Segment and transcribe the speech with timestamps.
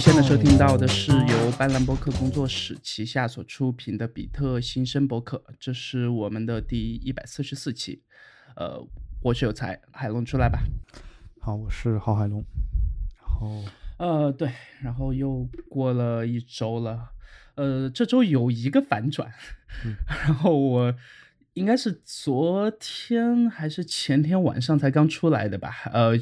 [0.00, 8.00] 现在收听到的是由斑斓博客工作室旗下所出品的比特新生博客，这是我们的第一百四十四期。
[8.56, 8.82] 呃，
[9.20, 10.60] 我是有才，海龙出来吧。
[11.38, 12.42] 好，我是郝海龙。
[13.18, 13.64] 然后，
[13.98, 17.10] 呃，对，然后又过了一周了。
[17.56, 19.30] 呃，这周有一个反转，
[20.08, 20.94] 然后我
[21.52, 25.74] 应该是昨天还是前天晚上才刚出来的吧？
[25.92, 26.18] 呃，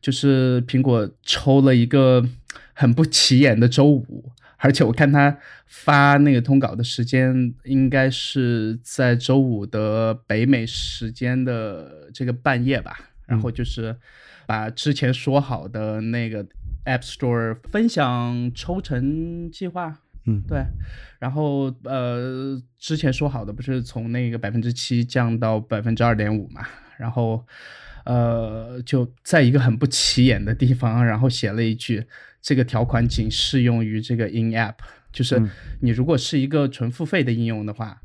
[0.00, 2.26] 就是苹果抽了一个
[2.74, 13.96] 很不起眼的周五，而且我看他发那个通稿的时间应该是在周五的北美时间的这个半夜吧，然后就是
[14.46, 16.44] 把之前说好的那个
[16.84, 19.98] App Store 分享抽成计划。
[20.24, 20.64] 嗯，对，
[21.18, 26.64] 然后呃，之前说好的不是从那个百分之七降到百分之二点五嘛，
[26.96, 27.44] 然后
[28.04, 32.06] 呃，就在一个很不起眼的地方，然后写了一句，
[32.42, 34.74] 这个条款仅适用于这个 In App，
[35.12, 35.40] 就是
[35.80, 38.00] 你如果是一个纯付费的应用的话，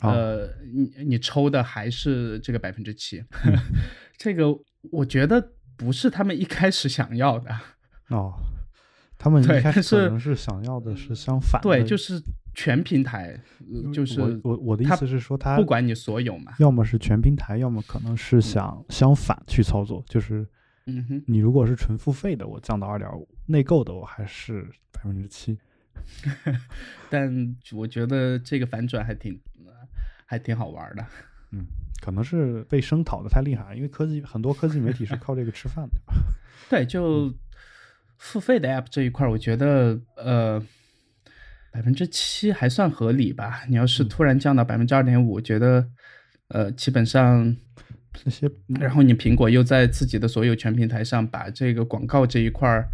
[0.00, 3.22] 呃，你你抽的还是这个百分之七，
[4.16, 4.46] 这个
[4.90, 7.54] 我觉得不是他们一开始想要的
[8.08, 8.32] 哦。
[9.18, 12.20] 他们一开始可能是想要的是相反，对，就是
[12.56, 13.40] 全平台，
[13.94, 20.44] 就是我我我的意思是说，他不管你所有嘛，要么是全平台，要么可能是想相反去操作，就是，
[20.86, 25.58] 嗯哼，你如果是纯付费的，我降到二点五，内购的我还是百分之七，
[27.10, 29.40] 但我觉得这个反转还挺
[30.26, 31.06] 还挺好玩的，
[31.50, 31.66] 嗯，
[32.00, 35.96] 可能是被声讨的太厉害，因为科技很多科技媒体是靠这个吃饭的，
[36.70, 37.32] 对，就。
[38.18, 40.64] 付费的 app 这一块，我觉得呃
[41.72, 43.64] 百分之七还算合理吧。
[43.68, 45.84] 你要是突然降到百分之二点五，觉得
[46.46, 47.56] 呃基本上
[48.12, 52.88] 这些，然后你苹果又在自己的所有全平台上把这个广告这一块儿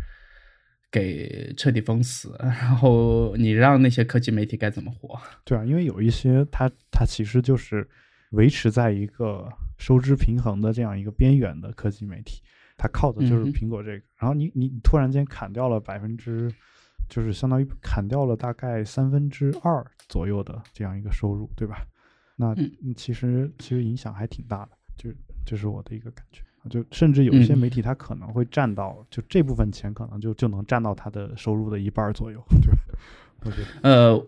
[0.91, 5.21] 给彻底封死， 然后你让那些科技媒体该怎么活？
[5.45, 7.89] 对啊，因为有一些它它其实就是
[8.31, 12.41] 维持在一个收支平衡的这样一个边缘的科技媒体。
[12.81, 16.49] 它靠的就是苹果这个，然后你你突然间砍掉了百分之，
[17.09, 21.85] 就是相当于砍掉了大概三分之二左右的这样一个收入，对吧？
[22.37, 22.55] 那
[22.97, 25.09] 其实其实影响还挺大的，就
[25.47, 32.79] 这是我的一个感觉，就甚至有一些媒体它可能会占到，就这部分钱可能就就能占到它的收入的一半左右，对吧？
[33.45, 34.27] 我觉得，呃，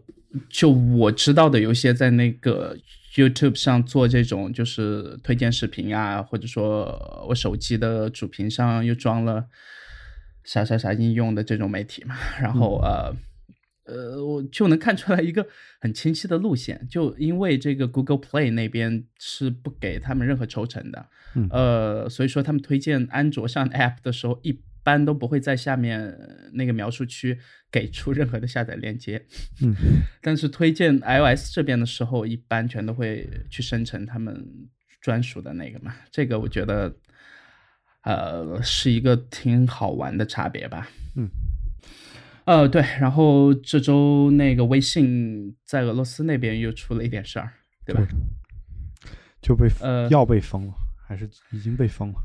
[0.49, 2.75] 就我知道的有些在那个。
[3.17, 9.45] YouTube 上做这种就是推荐视频啊，或者说我手机的主屏上又装了
[10.45, 13.13] 啥啥啥应用的这种媒体嘛，然后呃
[13.91, 15.47] 呃，我就能看出来一个
[15.81, 21.07] 很清晰的路线，就因为这个 Google Play 那边是不给他们任何抽成的，
[21.51, 24.61] 呃，所以说他们推荐安卓上 App 的时候一。
[24.83, 26.17] 般都不会在下面
[26.55, 27.39] 那个描述区
[27.71, 29.23] 给出任何的下载链接，
[29.61, 29.75] 嗯，
[30.23, 34.43] 但是推荐 iOS 这边的时候，一般全都会去生成他们
[34.99, 35.95] 专属的那个嘛。
[36.11, 36.97] 这个我觉得，
[38.05, 40.89] 呃，是一个挺好玩的差别吧。
[41.15, 41.29] 嗯，
[42.45, 47.53] 呃，对，然后这周那个微信在俄罗斯那边又出了一点事儿，
[47.85, 48.07] 对吧？
[49.41, 50.75] 就被呃要被封了，
[51.07, 52.23] 还是已经被封了？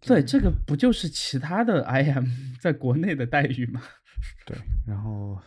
[0.00, 2.26] 对，这个不就是其他的 IM
[2.60, 3.82] 在国内的待遇吗？
[4.44, 5.40] 对，然后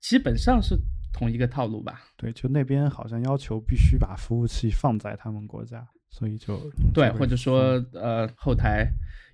[0.00, 0.76] 基本上是
[1.12, 2.00] 同一个套路吧。
[2.16, 6.58] 对，就那边好像要求必须把服务器放在他们国家，所以就
[6.94, 8.88] 对，或者说呃后台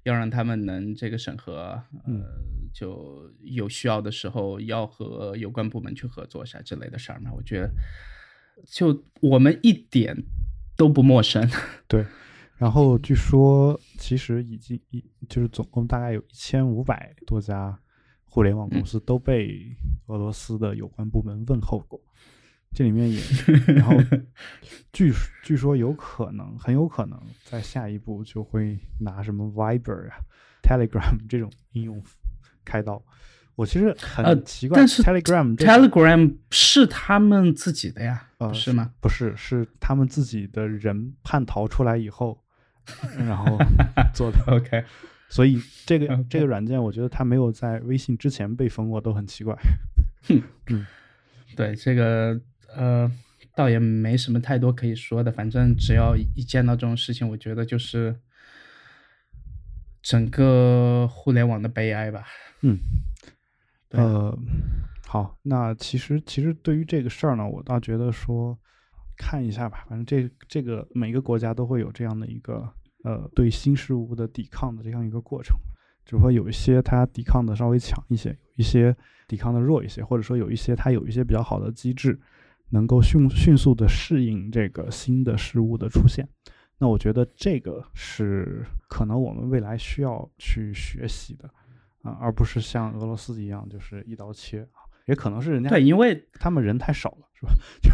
[0.04, 2.22] 要让他们能这个审核，呃，
[2.72, 7.30] 就有需要的时候要和有关部门去合作一下之类的事儿嘛。
[7.32, 7.70] 我觉得
[8.66, 10.16] 就我们一点
[10.76, 11.48] 都不陌生。
[11.86, 12.04] 对。
[12.58, 17.76] 然后据说，其实已经一就是总共大概有一千五百多家
[18.24, 19.74] 互联网公司都被
[20.06, 22.00] 俄罗斯的有关部门问候过。
[22.74, 23.20] 这里面也，
[23.74, 23.96] 然后
[24.92, 25.12] 据
[25.42, 30.16] 据说有可能，很有可能在下一步就会拿什么 Viber 啊、
[30.62, 32.02] Telegram 这种应用
[32.64, 33.02] 开刀。
[33.54, 38.90] 我其实很奇怪，但是 Telegram Telegram 是他们自己的呀，是吗？
[39.00, 42.38] 不是，是他们自己的人叛逃出来以后。
[43.16, 43.56] 然后
[44.12, 44.84] 做的 OK，
[45.30, 45.56] 所以
[45.86, 49.56] 这个这个软件，我觉得它没有在微信之前被封过，都很奇怪。
[50.66, 50.84] 嗯，
[51.54, 52.40] 对这个
[52.76, 53.10] 呃，
[53.54, 55.30] 倒也没什么太多可以说的。
[55.32, 58.16] 反正只要一见到这种事情，我觉得就是
[60.02, 62.24] 整个互联网的悲哀吧。
[62.62, 62.78] 嗯，
[63.90, 64.38] 呃，
[65.06, 68.58] 好，那其实其实对于这个事儿呢，我倒觉得说。
[69.14, 72.68] 看一下吧，反正这这个每个国家都会有这样的一个
[73.04, 75.56] 呃对新事物的抵抗的这样一个过程，
[76.04, 78.96] 只不过有一些它抵抗的稍微强一些，有一些
[79.28, 82.18] 抵抗的弱一些，或者说有一些它有一些比较好的机制，
[82.72, 86.28] 能够迅迅速的适应这个新的事物的出现。
[86.78, 91.48] 那我觉得这个是可能我们未来需要去学习的
[92.02, 94.82] 啊，而不是像俄罗斯一样就是一刀切啊。
[95.06, 97.52] 也可能是人家对，因为他们人太少了，是吧？
[97.82, 97.90] 就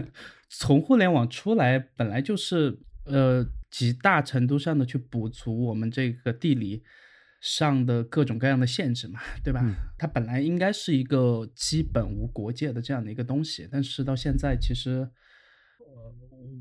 [0.48, 6.82] 从互联网出来，本来就是呃极大程度上的去补足我们这个地理
[7.40, 9.64] 上的各种各样的限制嘛，对吧？
[9.98, 15.08] 它本来应该是一个基本无国界的这样的一个东西，但是到现在其实，
[15.78, 16.14] 呃，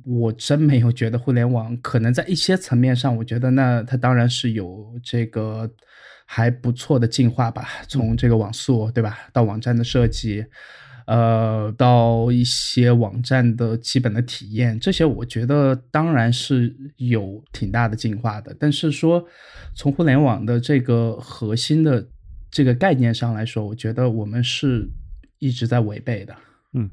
[0.05, 5.69] 我真没有觉得互联网可能在一些层面上，我觉得那它当然是有这个。
[6.31, 10.45] 还不错的进化吧，从这个网速对吧，到网站的设计，
[11.09, 18.55] 呃，到一些网站的基本的体验，这些我觉得当然是有挺大的进化的。
[18.59, 19.25] 但是说
[19.73, 22.07] 从互联网的这个核心的
[22.51, 24.87] 这个概念上来说，我觉得我们是
[25.39, 26.35] 一直在违背的。
[26.73, 26.87] 嗯，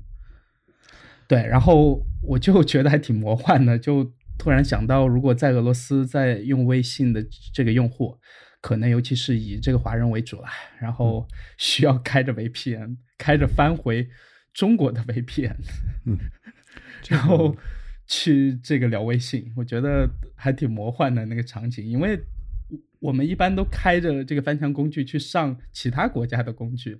[1.28, 1.44] 对。
[1.46, 7.22] 然后我就觉得还挺魔幻的，就突然想到，如果在俄罗斯在用微信的
[7.52, 8.16] 这个用户。
[8.60, 10.48] 可能尤其是以这个华人为主了，
[10.80, 11.26] 然后
[11.56, 14.08] 需要开着 VPN，开着翻回
[14.52, 15.54] 中国的 VPN，
[16.04, 16.18] 嗯，
[17.08, 17.56] 然后
[18.06, 22.18] 去这个聊微信，我觉得还挺魔幻的那个场景，因为
[22.98, 26.98] 我们一般都开着这个翻墙工具去上其他国家的工具，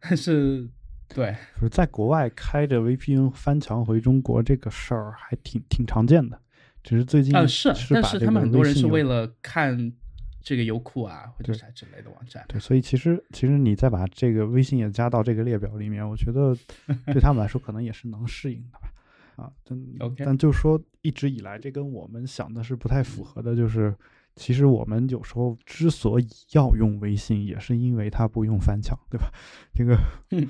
[0.00, 0.68] 但是
[1.14, 6.38] 对，就是在国外开着 VPN 翻墙回中国这个事儿还挺挺常见的，
[6.82, 9.92] 只是最近啊是，但是他们很多人是为了看。
[10.48, 12.42] 这个优酷啊，或者啥之类的网站。
[12.48, 16.56] 对，所以其实其实你再把这个微信也加到这个列表里面，我觉得
[17.12, 18.90] 对他们来说可能也是能适应的吧。
[19.36, 23.54] 啊，但但就说一直以来，这跟我们想的是不太符合的。
[23.54, 23.94] 就是
[24.36, 29.30] 其实我们有时候之所以要用微信，也是因为它不用翻墙，对吧？
[29.74, 29.98] 这个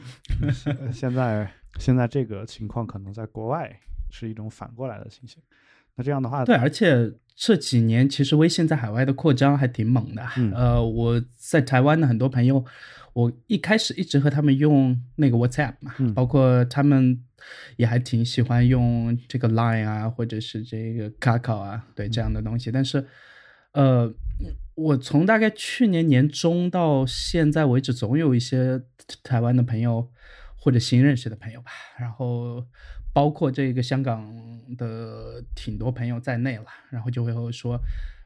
[0.95, 3.81] 现在现在这个情况可能在国外
[4.11, 5.43] 是一种反过来的情形。
[5.99, 7.13] 那这样的话，对，而且。
[7.41, 10.27] 这几年其实微信在海外的扩张还挺猛的。
[10.53, 12.65] 呃，我在台湾的很多朋友，
[13.13, 17.23] 我一开始一直和他们用那个 WhatsApp 嘛，包括他们
[17.77, 22.73] 也还挺喜欢用这个 Line 啊，或者是这个 Kakao 啊，对这样的东西。
[22.73, 23.07] 但是，
[23.71, 24.13] 呃，
[24.75, 28.83] 我从大概去年年中到现在为止，总有一些
[29.23, 30.11] 台湾的朋友
[30.57, 32.67] 或者新认识的朋友吧，然后。
[33.19, 34.33] 包括这个香港
[34.77, 37.77] 的挺多朋友在内了，然后就会说，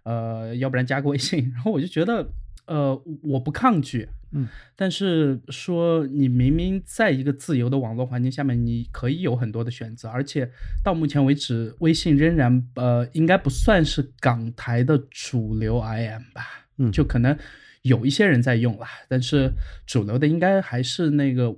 [0.02, 1.50] 呃，要不然加个微信。
[1.56, 2.28] 然后我就觉得，
[2.66, 4.46] 呃，我不抗拒，嗯，
[4.76, 10.50] 但是说你明明在一个自由的网络环境下面，你可以有很多的选择，而且
[10.84, 17.34] 到目前为止，微信仍然呃，应该不算是港台的主流 IM 吧，嗯，就可能
[17.80, 19.50] 有一些人在用啦，但是
[19.86, 21.56] 主流的应该还是那个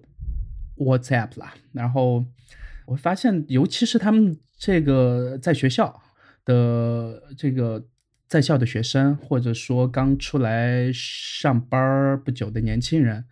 [0.77, 2.25] WhatsApp 啦，然后。
[2.87, 6.03] 我发现，尤其是他们这个在学校
[6.45, 7.87] 的这个
[8.29, 13.25] 在校的学生，或者说刚出来上班不久的年轻人，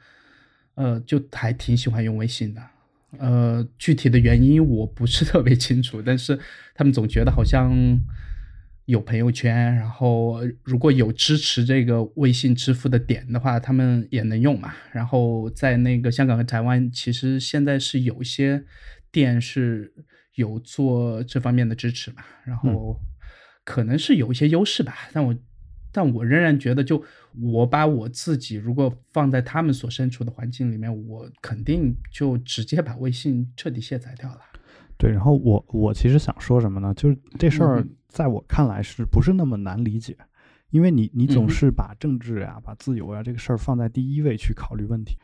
[0.75, 2.63] 呃，就还挺喜欢用微信的。
[3.19, 6.39] 呃，具体的原因我不是 特别清楚，但是
[6.75, 7.71] 他们总觉得好像
[8.87, 14.73] 有朋友圈，然后如果有支持这个微信支付的点的话，他们也能用嘛。
[14.93, 18.65] 然后在那个香港和台湾，其实现在是有一些。
[19.13, 19.95] 店是
[20.35, 22.99] 有做这方面的支持嘛，然后
[23.65, 25.37] 可能是有一些优势吧，但我
[25.93, 27.05] 但我仍然觉得，就
[27.39, 34.41] 我把我自己如果放在他们所身处的环境里面，我肯定就直接把微信彻底卸载掉了。
[34.97, 36.95] 对，然后我我其实想说什么呢？
[36.95, 40.17] 就是这事儿在我看来是不是那么难理解？
[40.71, 45.19] 因为你你总是把政治呀、把自由呀这个事儿放在第一位去考虑问题。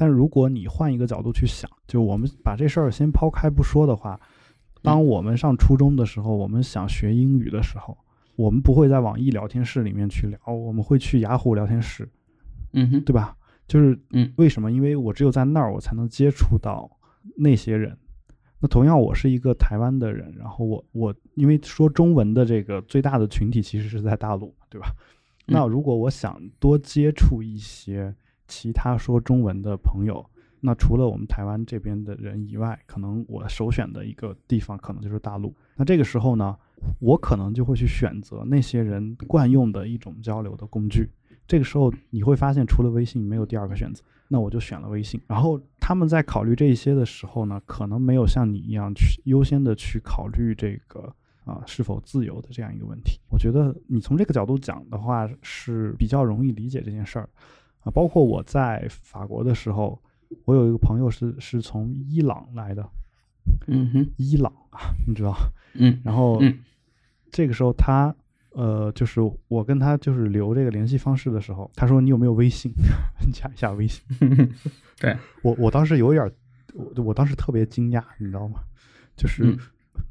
[0.00, 4.18] 但如果你换一个角度去想，就我们把这事儿先抛开不说的话，
[4.80, 7.98] 当我们上初中的时候，我们想学英语的时候，
[8.36, 12.08] 我们不会在网易聊天室里面去聊，我们会去雅虎聊天室，
[12.74, 13.36] 嗯哼，对吧？
[13.66, 14.70] 就是，嗯，为什么？
[14.70, 16.88] 因为我只有在那儿，我才能接触到
[17.36, 17.98] 那些人。
[18.60, 24.94] 那同样，我是一个台湾的人，然后我我因为说中文的这个最大的群体其实是在大陆，对吧？
[25.44, 28.14] 那如果我想多接触一些。
[28.48, 30.24] 其他说中文的朋友，
[30.60, 35.54] 那除了我们台湾这边的人以外，可能我首选的一个地方可能就是大陆。
[35.76, 36.56] 那这个时候呢，
[36.98, 41.08] 我可能就会去选择那些人惯用的一种交流的工具。
[41.46, 45.20] 这个时候你会发现，除了微信没有第二个选择，那我就选了微信。
[45.26, 51.10] 然后他们在考虑这一些的时候呢，可能没有像你一样去优先的去考虑这个
[51.44, 53.18] 啊是否自由的这样一个问题。
[53.30, 57.28] 我觉得你从这个角度讲的话是比较容易理解这件事儿。
[57.80, 60.00] 啊，包括我在法国的时候，
[60.44, 62.88] 我有一个朋友是是从伊朗来的，
[63.66, 65.36] 嗯哼，伊朗啊， 你知道，
[65.74, 66.58] 嗯，然后嗯
[67.30, 68.14] 这个时候他
[68.52, 72.72] 呃，就是我跟他就是留这个联系方式的时候，他说你有没有微信，
[73.32, 74.02] 加一下微信。
[74.98, 76.32] 对我我当时有点儿，
[76.74, 78.60] 我我当时特别惊讶，你知道吗？
[79.16, 79.58] 就是嗯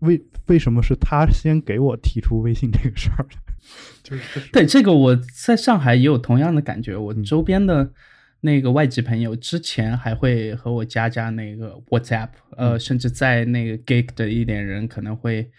[0.02, 3.47] 为为什么是他先给我提出微信这个事儿的？
[4.04, 6.96] 就是对，这个我在上海也有同样的感觉。
[6.96, 7.92] 我嗯周边的
[8.42, 15.50] 那个外籍朋友之前还会和我加加那个 WhatsApp，呃，嗯甚至在那个 gig 的一点人可能会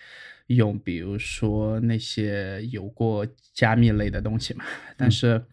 [0.46, 4.64] 用，比如说那些有过加密类的东西嘛。
[4.96, 5.44] 但是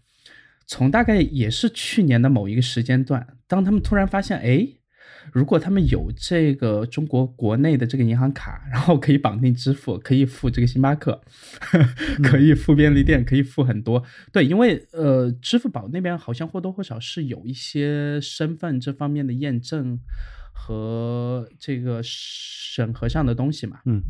[0.68, 4.68] 从大概也是去年的某一个时间段，当他们突然发现，哎。
[5.32, 11.22] 如果他们有这个中国国内的这个银行卡，然后可以绑定支付，可以付这个星巴克，
[12.24, 14.03] 可以付便利店，可以付很多。
[14.32, 20.00] 对，因为呃，支付宝那边好像或多或少是有一些身份这方面的验证
[20.58, 23.82] 和这个审核上的东西嘛。
[23.86, 24.02] 嗯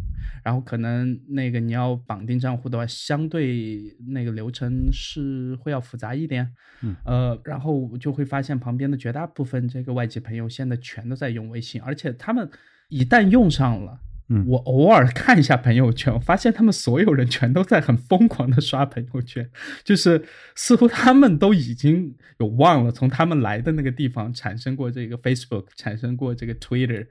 [0.43, 6.53] 然后可能那个你要绑定账户的话，相对那个流程是会要复杂一点。
[6.83, 12.47] 嗯呃，然后我就会发现旁边的绝大部分这个外籍朋友现在全都在用微信，而且他们
[12.89, 13.99] 一旦用上了。
[14.47, 19.49] 我偶尔看一下朋友圈，我发现他们所有人全都在很疯狂的刷朋友圈，
[19.83, 27.05] 就是似乎他们都已经有忘了从他们来的那个地方产生过这个 Facebook，产生过这个 Twitter，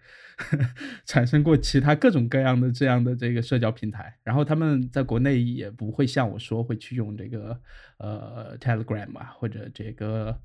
[1.06, 7.56] 产生过其他各种各样的这样的这个社交平台，然后他们在国内也不会像我说会去用这个
[7.98, 10.36] 呃 Telegram 啊或者这个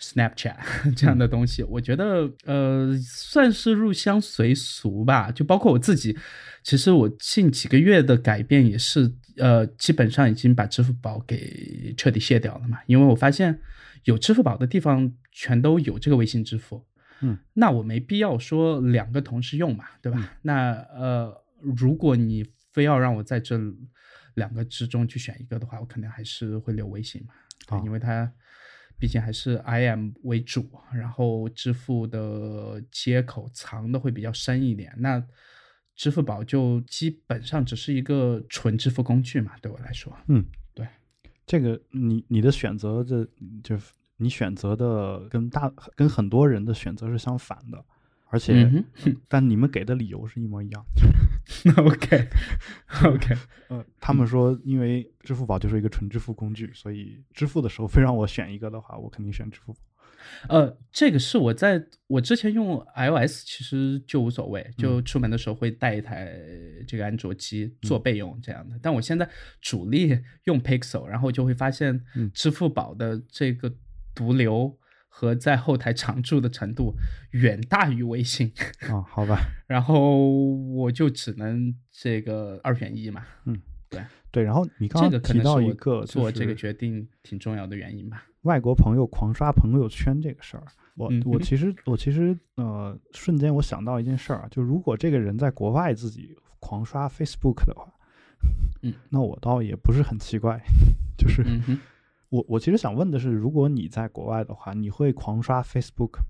[0.00, 0.56] Snapchat
[0.94, 5.30] 这样的东西，我觉得呃算是入乡随俗吧。
[5.30, 6.16] 就包括我自己，
[6.62, 13.60] 其实我近几个月的改变也是呃基本上已经把支付宝给彻底卸掉了嘛，因为我发现
[14.04, 16.86] 有支付宝的地方全都有这个微信支付。
[17.22, 20.36] 嗯，那我没必要说两个同时用嘛，对吧？
[20.42, 23.58] 那呃，如果你非要让我在这
[24.34, 27.32] 两个之中去选一个的话，我可能还是会留微信嘛，
[27.66, 28.30] 对啊因为它
[28.98, 34.92] 毕竟还是 IM 为主，然后支付的接口藏的会比较深一点。
[34.98, 35.22] 那
[35.94, 40.12] 支付宝就基本上只是一个纯支付工具嘛，对我来说。
[40.28, 40.86] 嗯，对，
[41.46, 43.26] 这个你你的选择的，
[43.62, 47.84] 就是你选择的跟大跟很多人的选择是相反的，
[48.28, 48.84] 而且、嗯
[49.28, 50.84] 但你们给的理由是一模一样。
[51.64, 52.28] 哼，OK
[53.04, 53.36] OK，
[53.68, 59.78] 呃，他们说因为支付宝就是一个纯支付工具，所以支付的时候非让我选一个的话，我肯定选支付宝。
[60.48, 66.36] 呃，这个是我在我之前用 iOS，其实就无所谓，就出门的时候会带一台
[66.84, 68.76] 这个安卓机做备用这样的。
[68.82, 69.28] 但我现在
[69.60, 72.28] 主力用 Pixel，然后就会发现嗯。
[72.34, 73.72] 支付宝的这个
[74.16, 74.76] 毒瘤
[75.18, 76.94] 和在后台常驻的程度
[77.30, 78.52] 远大于微信，
[78.90, 83.24] 啊，好吧， 然后我就只能这个二选一嘛。
[83.46, 83.58] 嗯
[83.88, 84.42] 对对。
[84.42, 88.26] 然后你刚刚提到一个做这个决定挺重要的原因吧。
[88.42, 90.64] 外国朋友狂刷朋友圈这个事儿，
[90.96, 97.90] 我嗯我其实我其实呃瞬间我想到一件事儿啊，就如果这个人在国外自己狂刷 Facebook 的话，
[98.82, 100.60] 嗯， 那我倒也不是很奇怪，
[101.16, 101.42] 就是。
[102.36, 106.24] 我我其实想问的是，如果你在国外的话，你会狂刷 Facebook 吗？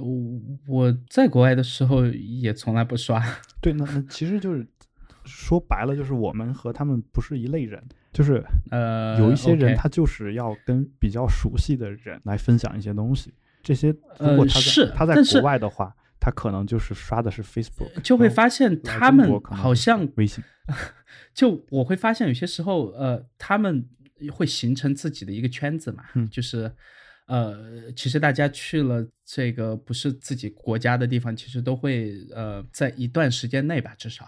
[0.00, 3.22] 我我在国外的时候也从来不刷，
[3.60, 4.66] 对，那那其实就是
[5.24, 7.82] 说白了，就是我们和他们不是一类人，
[8.12, 13.34] 就是呃，有一些人他就是要跟比较熟悉的人来分享一些东西。
[13.62, 20.44] 这些如呃果他在、是他在国外的话，他可能就是刷的是 Facebook，就会发现他们好像微信。
[21.34, 23.86] 就我会发现有些时候，呃，他们
[24.30, 26.28] 会形成自己的一个圈子嘛，嗯。
[26.30, 26.70] 就是，
[27.26, 34.26] 呃，其实大家去了这个不是自己国家的地方，其实都会呃，在一段时间内吧，至少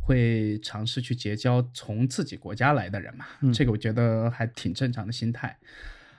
[0.00, 3.52] 会尝试去结交从自己国家来的人嘛，嗯。
[3.52, 5.56] 这个我觉得还挺正常的心态。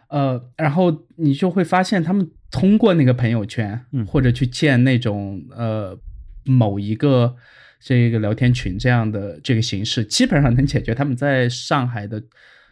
[0.09, 4.05] 呃，然后你就会发现他们通过那个朋友圈，嗯。
[4.05, 5.99] 或者去建那种呃
[6.45, 7.35] 某一个
[7.79, 12.23] 这个聊天群这样的这个形式，基本上能解决他们在上海的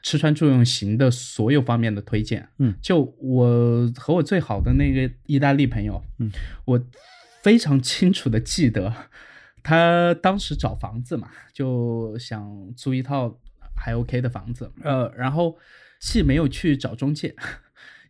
[0.06, 2.48] 吃穿住用行的所有方面的推荐。
[2.60, 6.30] 嗯就我和我最好的那个意大利朋友，嗯，
[6.64, 6.80] 我
[7.42, 8.94] 非常清楚的记得，
[9.64, 13.36] 他当时找房子嘛，就想租一套
[13.76, 15.58] 还 OK 的房子，呃，然后
[16.00, 17.36] 既没有去找中介，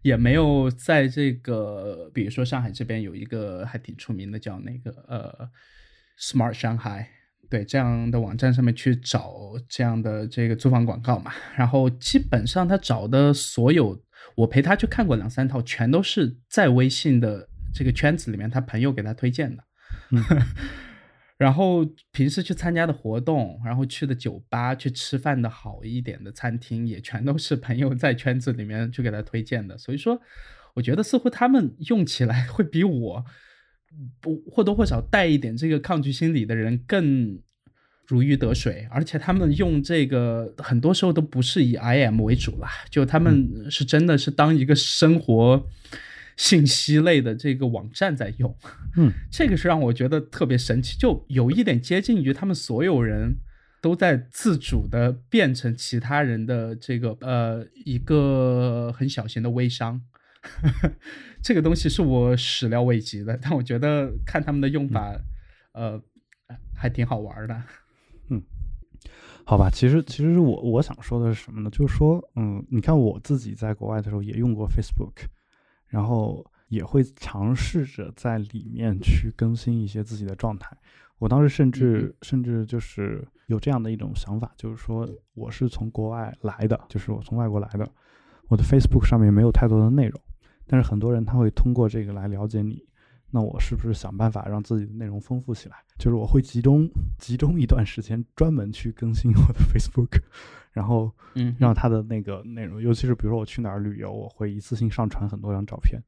[0.01, 5.49] 也没有在这个，比如说上海这边有一个还挺出名的叫那个呃
[6.19, 7.05] Smart Shanghai。
[7.49, 9.33] 对这样的网站上面去找
[9.67, 14.01] 这样的这个租房广告嘛，然后基本上他找的所有
[14.35, 19.63] 我陪他去看过两三套，全都是在微信的这个圈子里面，他朋友给他推荐的。
[21.37, 29.77] 然后平时去参加的活动，然后去的酒吧、去吃饭的好一点的餐厅，也全都是朋友在圈子里面去给他推荐的。
[29.77, 30.21] 所以说，
[30.75, 33.25] 我觉得似乎他们用起来会比我
[34.19, 37.39] 不或多或少带一点这个抗拒心理的人更
[38.07, 38.87] 如鱼得水。
[38.89, 45.67] 而且他们用这个很多时候都不是以 IM 为主啦，就他们是真的是当一个生活。
[46.37, 48.53] 信息类的这个网站在用，
[48.97, 53.37] 嗯， 这个是让我觉得特别神奇，就有一点接近于他们所有人
[53.81, 60.01] 都在自主的变成其他人的这个呃一个很小型的微商，
[61.41, 65.13] 这个东西是我始料未及的，但我觉得看他们的用法，
[65.73, 66.01] 呃，
[66.73, 67.63] 还挺好玩的，
[68.29, 68.41] 嗯，
[69.45, 71.69] 好吧，其实其实我我想说的是什么呢？
[71.69, 75.27] 就是说，嗯，你看我自己在国外的时候也用过 Facebook。
[75.87, 80.75] 然后也会尝试着在里面去更新一些自己的状态。
[81.19, 87.87] 我当时甚至甚至就是有这样的一种想法，就是说我是从国外来的，就是我从外国来的，
[88.49, 90.19] 我的 Facebook 上面没有太多的内容，
[90.67, 92.83] 但是很多人他会通过这个来了解你。
[93.31, 95.75] 那我是不是想办法让自己的内容丰富起来？
[95.97, 96.87] 就是我会集中
[97.19, 100.21] 集中一段时间专门去更新我的 Facebook。
[100.71, 106.01] 然后，嗯，让他的那个内容，尤其是比如说我去哪儿旅游，我会一次性上传很多张照片，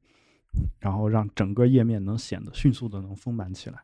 [0.78, 3.78] 然后让整个页面能显得迅速的能丰满起来。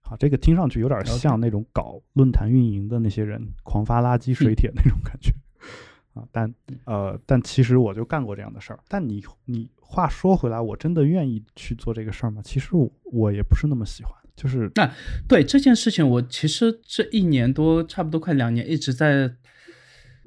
[0.00, 5.32] 好，这个听上去有点像那种搞论坛运营的那些人狂发垃圾水帖那种感觉
[6.14, 6.26] 啊。
[6.30, 6.54] 但
[6.84, 8.78] 呃，但其实我就干过这样的事儿。
[8.86, 12.42] 但你你话说回来，我真的愿意去做这个事儿吗？
[12.44, 14.12] 其实我我也不是那么喜欢。
[14.36, 14.88] 就是那
[15.26, 19.34] 对这件事情，我其实这一年多，差不多快两年，一直在。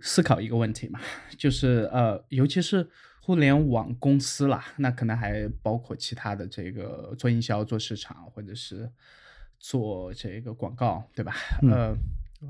[0.04, 1.00] 思考一个问题嘛，
[1.38, 2.90] 就是呃，尤其是
[3.22, 8.90] 互联网公司啦，那可能还包括其他的这个做营销、做市场，或者是
[9.60, 11.36] 做这个广告，对吧？
[11.70, 11.96] 呃，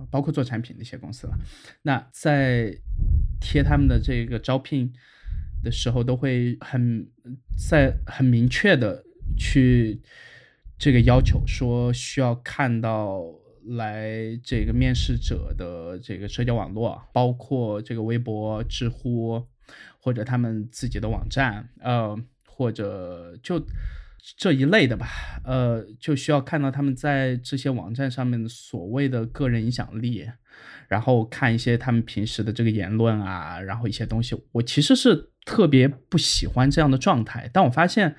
[0.10, 1.34] 包括做产品的一些公司了。
[1.82, 2.74] 那在
[3.41, 4.89] 贴他们的这个招聘
[5.63, 7.08] 的时候，都会很
[7.58, 9.04] 在很明确的
[9.38, 10.02] 去
[10.78, 13.21] 这个要求，说需要看到。
[13.63, 19.45] 来这个面试者的这个社交网络，包括这个微博、知乎，
[20.00, 23.63] 或者他们自己的网站，呃，或者就
[24.36, 25.06] 这一类的吧，
[25.45, 30.28] 呃，就需要看到他们在这些网站上面的所谓的个人影响力，
[30.88, 34.36] 然后看一些他们平时的这个言论啊，然后一些东西。
[34.52, 38.16] 我其实是特别不喜欢这样的状态，但我发现，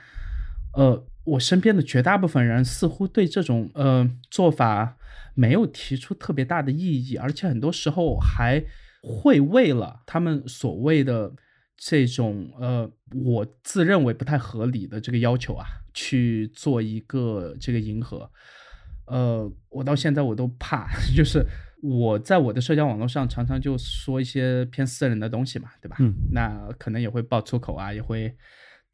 [0.74, 4.96] 呃，我身边的绝大部分人似乎对这种呃做法。
[5.34, 8.62] 没有提出特别大的异议，而且很多时候还
[9.00, 11.32] 会为了他们所谓的
[11.74, 12.90] 这种呃，
[13.24, 15.64] 我自认为不太合理的这个要求啊，
[15.94, 18.30] 去做一个这个迎合。
[19.06, 21.42] 呃，我到现在我都怕， 就是
[21.82, 25.96] 我在我的社交网络上常常就说一些偏私人的东西嘛，对吧？
[26.00, 28.34] 嗯，那可能也会爆粗口啊，也会。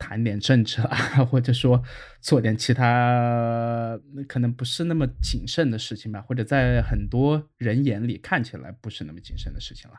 [0.00, 0.96] 谈点政治啊，
[1.26, 1.82] 或者说
[2.20, 3.98] 做点其他
[4.28, 9.96] 可能不是那么谨慎的事情吧，或者在很多人眼里看起来不是那么谨慎的事情了。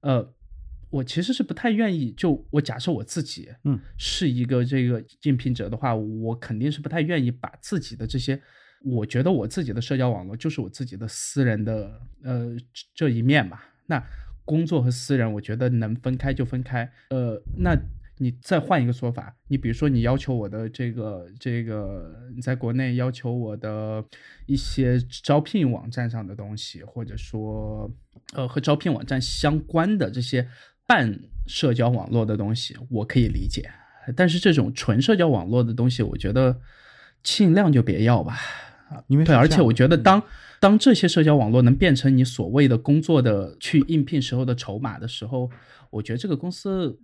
[0.00, 0.34] 呃，
[0.88, 8.40] 我其实是不太愿意，就我假设我自己，嗯，是一个这个应聘者的话，我肯定是不太愿意把自己的这些，
[8.84, 12.56] 我觉得我自己的社交网络就是我自己的私人的呃
[12.94, 13.58] 这一面嘛。
[13.86, 14.02] 那
[14.44, 16.90] 工作和私人，我觉得能分开就分开。
[17.10, 17.76] 呃，那。
[18.20, 24.04] 你再换一个说法，你比如说你要求我的这个这个，你在国内要求我的
[24.44, 27.88] 一些招聘网站上的东西，或者说
[28.32, 30.48] 呃和招聘网站相关的这些
[30.84, 33.70] 半社交网络的东西，我可以理解。
[34.16, 36.60] 但是这种纯社交网络的东西，我觉得
[37.22, 38.36] 尽量就别要吧。
[38.90, 40.22] 啊，因为对，而且我觉得当
[40.60, 45.50] 当这些社交网络能变成你所谓的工作的去应聘时候的筹码的时候，
[45.90, 46.98] 我觉得这个公司。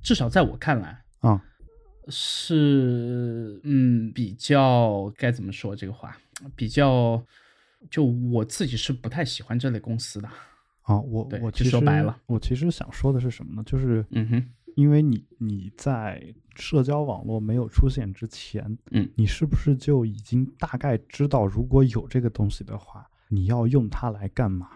[0.00, 1.42] 至少在我看来啊，
[2.08, 6.16] 是嗯比较该怎么说这个话，
[6.56, 7.22] 比较
[7.90, 10.28] 就我自己是不太喜欢这类公司的
[10.82, 10.98] 啊。
[11.00, 13.62] 我我就说白了，我其实想说的是什么呢？
[13.66, 16.22] 就是嗯哼，因为你你在
[16.54, 24.68] 社交网络没有出现之前，嗯，你是不是就已经大概知道如果有这个东西的话，你要用它来干嘛？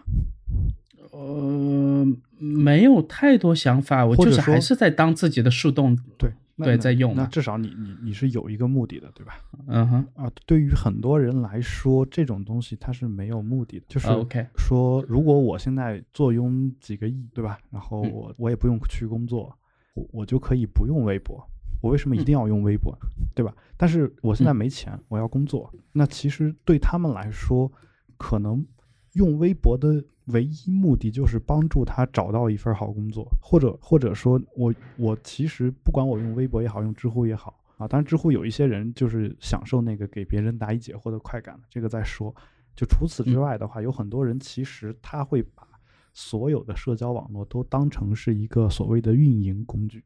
[1.11, 2.05] 呃，
[2.37, 7.15] 没有太多想法，我就是还是在当自己的树洞，对对，在用。
[7.15, 9.41] 那至少你你你是有一个目的的，对吧？
[9.67, 17.57] 嗯哼啊，对于很多人来说，这种东西它是没有目的的，就是 OK 说，如果我现在坐拥几个亿，对吧？
[17.71, 19.57] 然后我我也不用去工作，
[19.95, 21.43] 我我就可以不用微博。
[21.81, 22.97] 我为什么一定要用微博，
[23.33, 23.55] 对吧？
[23.77, 25.73] 但是我现在没钱，我要工作。
[25.91, 27.71] 那其实对他们来说，
[28.17, 28.65] 可能
[29.13, 37.87] 用微博的唯一目的就是帮助他找到一份好工作，或者或者说，我我其实不管我用微博也好，用知乎也好啊。
[37.87, 42.35] 当然，知乎有一些人就是享受那个给别人答疑解惑的快感这个再说。
[42.75, 45.67] 就除此之外的话，有很多人其实他会把
[46.13, 50.03] 所有的社交网络都当成是一个所谓的运营工具。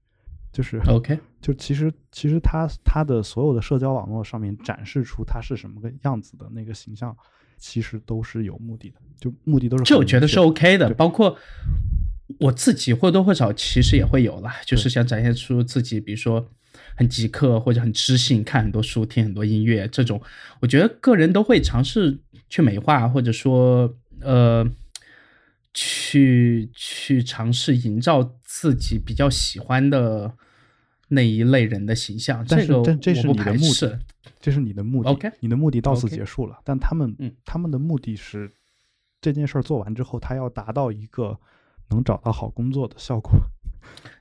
[0.53, 7.13] 就是 OK， 就其实其实他他的所有的社交网络上面展示出他是什么个样子的那个形象，
[7.57, 9.83] 其实都是有目的的，就目的都是。
[9.83, 11.35] 这我觉得是 OK 的，包括
[12.39, 16.47] 我自己或多或少其实也会有啦，就是想展现出自己，比如说
[16.95, 20.21] 很极客或者很知性，看很多书，听很多音乐这种，
[20.61, 24.65] 我觉得个人都会尝试去美化，或者说呃。
[25.75, 30.31] 去去尝试营造自己比较喜欢的
[31.13, 33.99] 那一类人的形象，但是这这是你的目的，
[34.39, 35.09] 这是你的目的。
[35.09, 36.59] OK，你的目的到此结束了。
[36.63, 38.51] 但他们，他们的目的是
[39.21, 41.37] 这件事儿做完之后，他要达到一个
[41.89, 43.31] 能找到好工作的效果。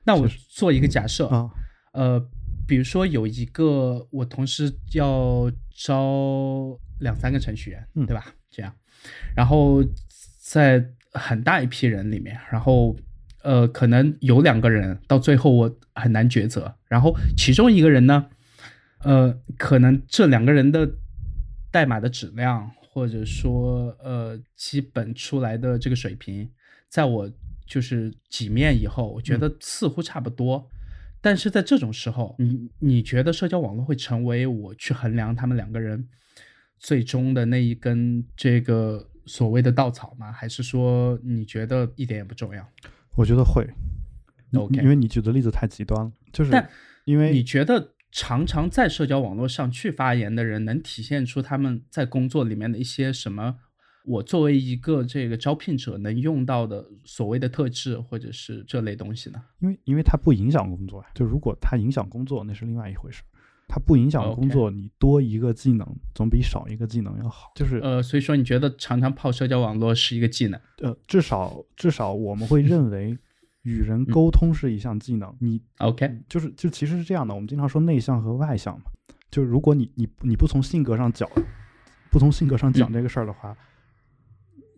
[0.05, 1.51] 那我做一个假设啊，
[1.93, 2.21] 呃，
[2.67, 8.35] 比如说有一个我同时要招两三个程序员，对吧？
[8.51, 8.73] 这样，
[9.37, 9.83] 然后
[10.41, 10.85] 在。
[11.15, 12.97] 很大一批人里面，然后，
[13.43, 16.75] 呃，可能有两个人到最后我很难抉择。
[16.89, 18.27] 然后其中一个人呢，
[19.05, 20.89] 呃，可能这两个人的
[21.71, 26.51] 代码的质量，或者说呃，基本出来的这个水平，
[26.89, 27.31] 在我
[27.67, 30.69] 就是几面以后，我觉得似乎差不多。
[31.21, 36.09] 但是在这种时候，你你觉得社交网络会成为我去衡量他们两个人
[36.79, 39.09] 最终的那一根这个？
[39.25, 40.33] 所谓的稻草吗？
[40.33, 42.69] 还是说你觉得一点也不重要？
[43.15, 43.69] 我觉得会
[44.55, 46.13] ，OK，因为你举的例子太极端了。
[46.33, 46.69] 就是，但
[47.05, 53.59] 因为你觉得常常在社交网络上去发言的人，能体现出他们在工作里面的一些什么？
[54.05, 59.41] 我作为一个这个招聘者能用到的所谓的特质，或者是这类东西呢？
[59.61, 61.09] 因为，因为它不影响工作呀。
[61.15, 63.23] 就如果它影响工作，那是另外一回事。
[63.75, 67.51] 它不影响工作，你多一个技能总比少一个技能要好。
[67.55, 70.61] 就是呃，所以说你觉得常常泡社交网络是一个技能？
[70.83, 73.17] 呃，至少至少我们会认为
[73.65, 75.35] 与人沟通是一项技能。
[75.41, 76.21] 你 OK？
[76.29, 78.85] 就是就其实是这样的，我们经常说内向和外向嘛。
[79.31, 81.27] 就如果你你你不从性格上讲，
[82.11, 83.57] 不从性格上讲这个事儿的话，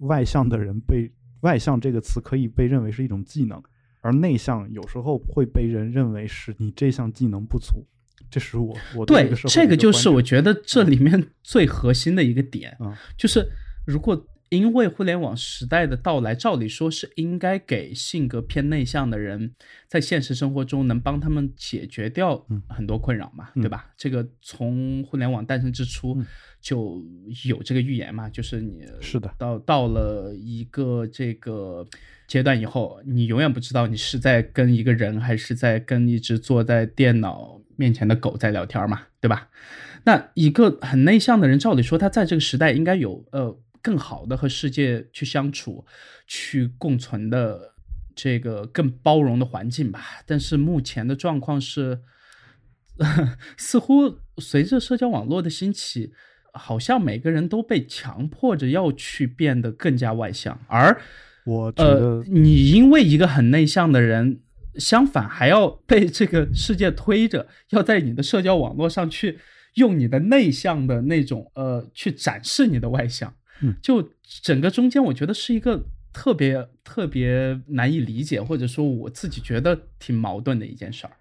[0.02, 3.60] 外向的人被外向这个词可以被认为是一种技能，
[4.02, 7.84] 而内向有时候会被人认为是你这项技能不足。
[8.30, 12.76] 这是我我对这个就是我觉得这里面最核心的一个点，
[13.16, 13.48] 就是
[13.86, 19.52] 如果因为互联网时代的到来，照理说是应该给性格偏内向的人，
[19.88, 23.92] 在现实生活中能帮他们解决掉很多困扰嘛，对吧？
[23.96, 26.16] 这个从互联网诞生之初
[26.60, 27.02] 就
[27.46, 31.84] 有这个预言嘛，就是你是的，到到了一个这个
[32.28, 37.53] 阶段以后，你永远不知道你是在跟一个人，还是在跟一直坐在电脑。
[37.76, 39.48] 面前的狗在聊天嘛，对吧？
[40.04, 45.84] 那一个很内向的人，照理说他在这个时代应该有呃更好的和世界去相处、
[46.26, 47.72] 去共存的
[48.14, 50.04] 这个更包容的环境吧。
[50.26, 52.00] 但是目前的状况是，
[53.56, 56.12] 似乎随着社交网络的兴起，
[56.52, 61.00] 好像每个人都被强迫着要去变得更加外向，而
[61.44, 64.40] 我觉得你因为一个很内向的人。
[64.76, 69.38] 相反，还要被这个世界推着， 要在你的社交网络上去
[69.74, 73.32] 用你的内向的那种呃，去展示你的外向。
[73.62, 74.10] 嗯，就
[74.42, 81.12] 整个中间，我觉得是一个特别特别难以理解，或者说我自己觉得挺矛盾的一件事儿。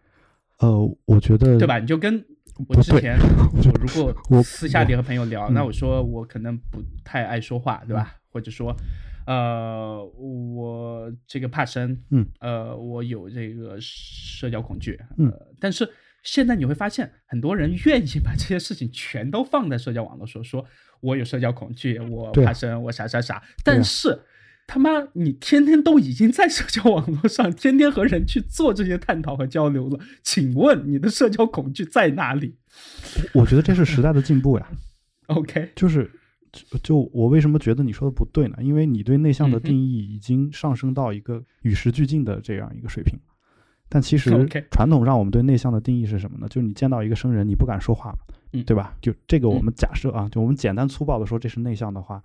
[0.60, 1.78] 呃，我觉得对吧？
[1.80, 2.24] 你就跟
[2.68, 8.16] 我之前，我如果我私下里和朋友聊，那我说我可能不太爱说话，对吧？
[8.32, 8.76] 或者说。
[9.26, 15.90] 呃，我这个怕生，嗯，呃，我有这个社交恐惧，嗯，但是
[16.24, 20.66] 现在你会发现，很多人愿意把这些事情全都放在社交网络说，说
[21.02, 24.20] 我有社交恐惧，我怕生，我啥啥啥，但是
[24.68, 32.56] 他妈你天天都已经在社交网络上，天天和人去做这些探讨和交流了，请问你的社交恐惧在哪里？
[33.34, 34.68] 我觉得这是时代的进步呀。
[35.28, 36.12] OK，就是。
[36.82, 38.58] 就我为什么觉得你说的不对呢？
[38.62, 43.20] 因为你对内向的定义已经上升到一个与时俱进的这样一个水平。
[43.90, 46.48] 但其实传统上我们对内向的定义是什么呢？
[46.48, 48.98] 就是你见到一个生人，你不敢说话嘛，对吧？
[49.02, 52.24] 就这个我们假设啊，就我们简单粗暴的说这是内向的话，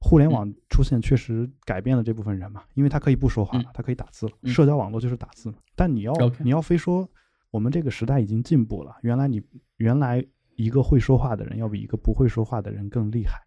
[0.00, 4.32] 互联网出现确实改变了这部分人嘛，因为他可以不说话了，他可以打字了。
[4.44, 5.56] 社交网络就是打字嘛。
[5.76, 7.06] 但你要你要非说
[7.50, 9.42] 我们这个时代已经进步了，原来你
[9.76, 10.24] 原来
[10.56, 13.38] 一个会说话的人要比一个不会说话的人更厉害，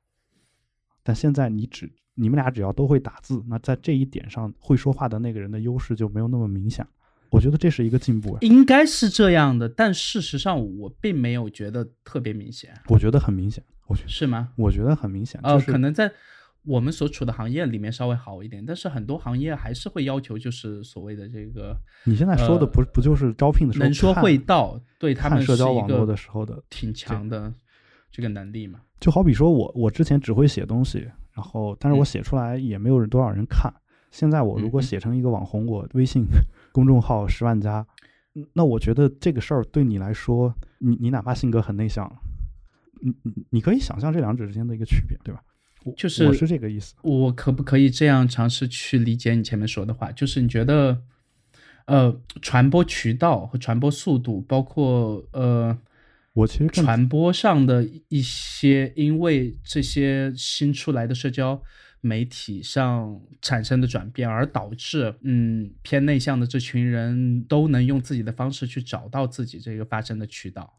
[1.08, 6.86] 但现在你只你们俩只要都会打字，那在这一点上会说话的那个人的优势就没有那么明显。
[7.30, 12.74] 我觉得这是一个进步，应该是这样的，但事实上我并没有觉得特别明显。
[12.88, 14.50] 我觉得很明显，我觉得是吗？
[14.56, 16.12] 我觉得很明显，呃，可能在
[16.64, 21.76] 我们所处的行业里面稍微好一点，但是很多行业还是会要求就是所谓的这个。
[22.06, 27.54] 你现在说的不不就是招聘的时候能说会道，对他们社交网络的时候的挺强的
[28.16, 28.80] 这个能力嘛？
[29.02, 33.70] 就好比说我我之前只会写东西，然后但是我写出来也没有人多少人看。
[34.10, 36.24] 现在我如果写成一个网红，我微信
[36.72, 37.86] 公众号十万加。
[38.54, 42.10] 那我觉得这个事儿对你来说，你你哪怕性格很内向，
[43.02, 45.44] 你你你可以想象这两者之间的一个区别，对吧？
[45.98, 46.96] 就是我是这个意思。
[47.02, 50.10] 我可不可以这样尝试去理解你前面说的话？
[50.14, 51.02] 就是你觉得，
[51.86, 55.78] 呃，传播渠道和传播速度，包括呃，
[56.36, 61.60] 我其实传播上的一些，因为这些新出来的社交。
[62.02, 70.72] 媒体上产生的转变，而导致嗯偏内向的这群人都能用自己的方式去找到自己这个发声的渠道。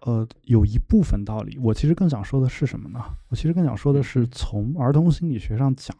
[0.00, 2.98] 呃，有一部分道理，我其实更想说的是什么呢？
[3.28, 5.94] 我其实更想说的是，从儿童心理学上讲，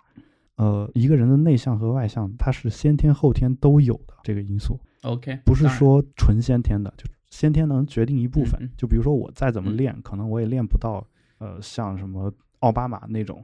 [0.57, 4.81] 呃，一个人的内向和外向，它是先天后天都有的这个因素。
[5.03, 8.71] OK，不是说纯先天的，就先天能决定一部分。
[8.77, 11.07] 就比如说我再怎么练，可能我也练不到
[11.39, 13.43] 呃像什么奥巴马那种。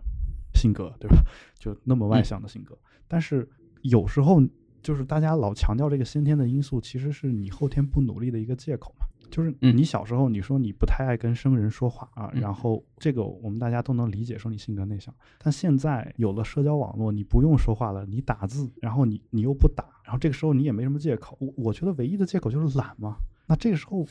[0.55, 1.19] 性格对吧？
[1.59, 2.75] 就那么外向的性格，
[3.07, 3.47] 但是
[3.83, 4.43] 有时候
[4.83, 9.05] 就是大家老强调这个先天的因素，其实是你后天不努力的一个借口嘛。
[9.31, 15.15] 就是你小时候你说你不太爱跟生人说话啊，然后这个我们大家都能理解，说你性格内向。
[15.37, 21.37] 但现在有了社交网络，你不用说话了，你打字，然后你你又不打，然后这个时候你也没什么借口。
[21.39, 23.17] 我我觉得唯一的借口就是懒嘛。
[23.47, 24.07] 那这个时候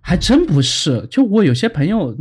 [0.00, 2.16] 还真不是，就我有些朋友，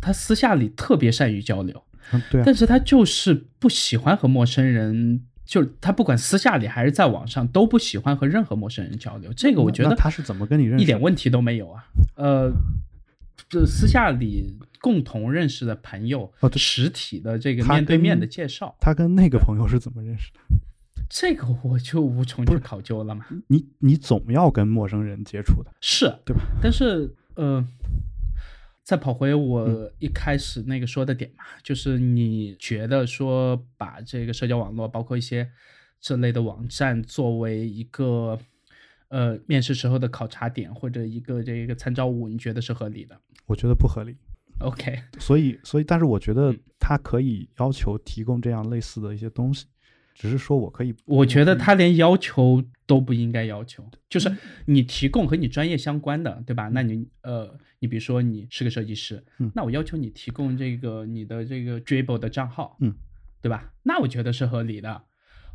[0.00, 1.82] 他私下里特别善于交流。
[2.12, 9.32] 嗯，对，但是他就是不喜欢和陌生人，就他不管私下里还是在网上都不喜欢和任何陌生人交流。
[9.32, 11.84] 这个我觉得他是怎么跟你认识，一点问题都没有啊。
[12.14, 12.52] 呃，
[13.48, 20.38] 这私下里共同认识的朋友，实体的这个面对面的介绍，他跟那个朋友是怎么认识的？
[21.08, 23.26] 这个我就无从去考究了嘛。
[23.48, 26.42] 你你总要跟陌生人接触的，是对吧？
[26.62, 27.66] 但是呃。
[28.86, 35.50] 再跑回我一开始那个说的点嘛，就是你觉得说把这个社交网络，包括一些
[36.00, 38.38] 这类的网站，作为一个
[39.08, 43.20] 呃面试时候的考察点或者一个这个参照物，你觉得是合理的？
[43.46, 44.16] 我觉得不合理。
[44.60, 49.66] OK，所以所以，但是我觉得他可以要求提供这样类似的一些东西。
[50.18, 56.68] 只是说我可以，我觉得他连要求都不应该要求，就是你提供和你专业相关的，对吧？
[56.72, 59.22] 那你呃，你比如说你是个设计师，
[59.54, 62.94] 那我要求你提供这个你的这个 Dribble 的账号，嗯，
[63.42, 63.72] 对吧？
[63.82, 65.02] 那我觉得是合理的。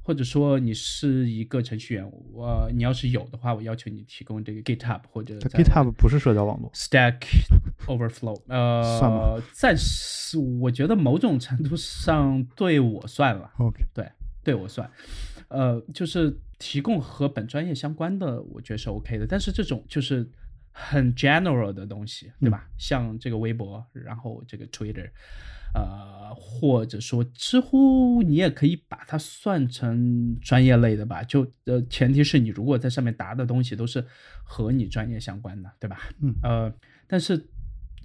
[0.04, 7.20] 或者说你是一个程序员，我你要是有的话，我要求你提供这个 GitHub 或者 GitHub 不是社交网络，Stack
[7.86, 9.40] Overflow， 呃，算吗？
[9.54, 13.52] 暂时我觉得某种程度上对我算了。
[13.60, 14.12] OK，对。
[14.44, 14.90] 对我算，
[15.50, 19.28] 呃，就是提供和本专业相关的，我觉得是 OK 的。
[19.28, 20.28] 但是这种就是
[20.72, 22.68] 很 general 的东西，对吧？
[22.78, 25.10] 像这个微博，然后这个 Twitter，
[25.74, 31.24] 呃，或者说知乎，你也可以把它算成专业类的吧？
[31.24, 34.04] 就呃，前提是你如果在上面答的东西都是
[34.44, 36.10] 和你专业相关的，对吧？
[36.22, 36.74] 嗯，呃，
[37.08, 37.48] 但是。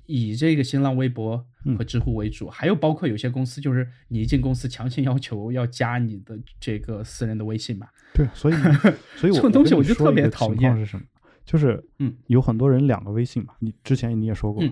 [0.07, 1.45] 以这个新浪微博
[1.77, 7.89] 和知乎为主，还有包括有些公司，就是你一进公司强行要求要加你的这个私人的微信嘛。
[8.15, 8.55] 对，所以
[9.17, 10.77] 所以这种东西我就特别讨厌。
[10.77, 11.05] 是什么？
[11.45, 14.63] 就是嗯，有很多人两个微信嘛，你之前你也说过，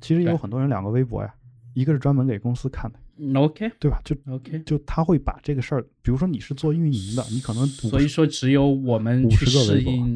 [0.00, 1.34] 其实也有很多人两个微博呀，
[1.74, 4.00] 一个是专门给公司看的，OK，对吧？
[4.04, 10.14] 就 OK，就他会把这个事儿，比如说你是做运营的，你可能所以说只有我们去适应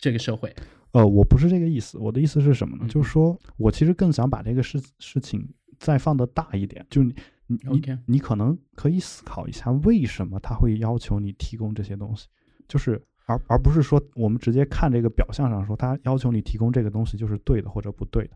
[0.00, 0.54] 这个社会。
[0.92, 2.86] 呃，我不是这个意思，我的意思是什么呢？
[2.88, 5.48] 就是说我其实更想把这个事事情
[5.78, 7.14] 再放的大一点，就你
[7.46, 12.26] 你你你可能可以思考一下，为什么他会要求你提供这些东西，
[12.66, 18.32] 就是而而不是说我们直接看这个表象上说他要求你提供这个东西就是对的或者不对的，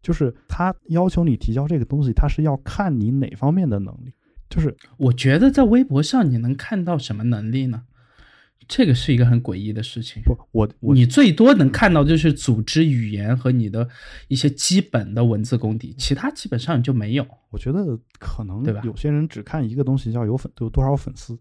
[0.00, 4.14] 就是他要求你提交这个东西，他是要看你哪方面的能力，
[4.48, 7.84] 就是我觉得在微博上你能看到什么能力呢？
[8.68, 10.22] 这个是一个很诡异的事情。
[10.22, 13.88] 不，我我你最多能看到就是组织语言和你的
[14.28, 17.26] 一些基本的文字功底，其他基本上就没有。
[17.50, 21.38] 我觉得可能对吧有些人只看一个东西，叫有粉有多少粉丝。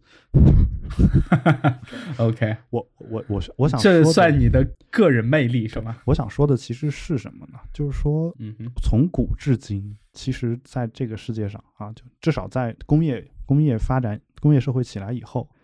[2.18, 5.98] OK， 我我我是我想这算你的个人魅力是吗？
[6.06, 7.60] 我想说的其实是什么呢？
[7.74, 15.57] 就是说，嗯哼，从古至今，其实在这个世界上啊，就至少在工业工业发展、工业社会起来以后，嗯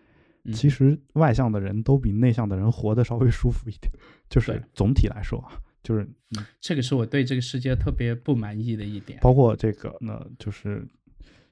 [0.52, 3.90] 其实外向的人都比内向的人活得稍微舒服一点。
[4.28, 5.52] 就是总体来说啊，
[5.82, 6.02] 就是
[6.36, 9.18] 嗯这个是我对这个世界特别不满意的一点。
[9.22, 10.86] 包括这个呢，就是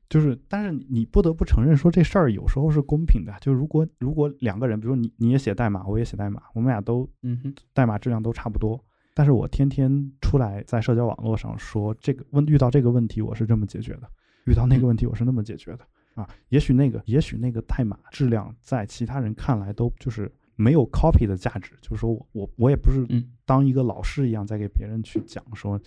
[0.08, 3.34] 就是，但是你不得不承认说这事儿有时候是公平的。
[3.40, 8.78] 就如果如果两个人，比如你你也写代码，我也写代码，我们俩都嗯哼，代码质量都差不多，
[9.14, 14.10] 但是我天天出来在社交网络上说这个问遇到这个问题我是这么解决的，
[14.44, 16.28] 遇到那个问题我是那么解决的啊。
[16.48, 25.80] 也许那个也许那个代码质量在其他人看来都就是没有 copy 的价值，就是说我我我也不是嗯当一个老师一样在给别人去讲说，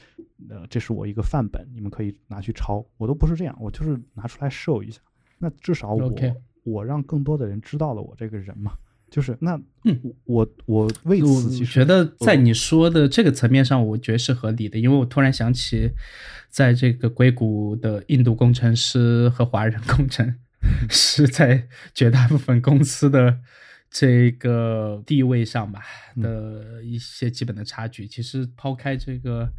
[0.50, 5.02] 呃，这是我一个范本，你们可以拿去抄，我都不是这样，我就是拿出来 show 一下。
[5.38, 6.12] 那至少我
[6.64, 8.74] 我让更多的人知道了我这个人嘛，
[9.16, 9.98] 就是那嗯。
[10.26, 15.90] 我我我为我此其实觉得在你说的这个层面上，我觉得是合理的，因为我突然想起，
[16.50, 20.36] 在这个硅谷的印度工程师和华人工程
[20.90, 23.40] 师在绝大部分公司的
[23.98, 25.82] 这个地位上吧
[26.18, 28.06] 嗯的一些基本的差距。
[28.06, 29.50] 其实抛开这个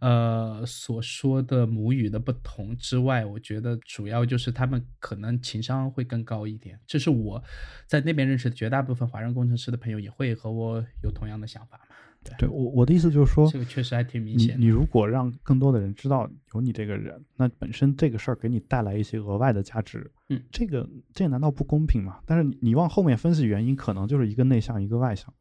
[0.00, 6.78] 呃所说的母语的不同之外，我觉得主要就是他们可能情商会更高一点。
[6.86, 7.42] 这是我
[7.88, 11.96] 在那边认识的绝大部分华人工程师的朋友也会和我有同样的想法嘛。
[12.38, 14.60] 对我我的意思就是说这，个确实还挺明显的。
[14.60, 22.20] 你如果让更多的人知道有你这个人，那本身这个事儿给你带来一些额外的价值，嗯，这个这难道不公平吗？
[22.26, 25.32] 但是你你往后面分析原因，可能就是一个内向，一个外向。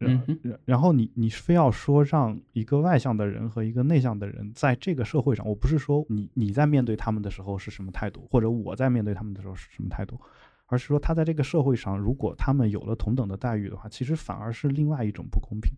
[0.00, 0.22] 嗯
[0.64, 10.18] 然后你你非要说让一个外向的人和一个内向的人在这个社会上，我不是说你你在面对他们的时候是什么态度，或者我在面对他们的时候是什么态度，
[10.66, 15.70] 而是说他在这个社会上，如果他们有了同等的待遇的话，其实反而是另外一种不公平，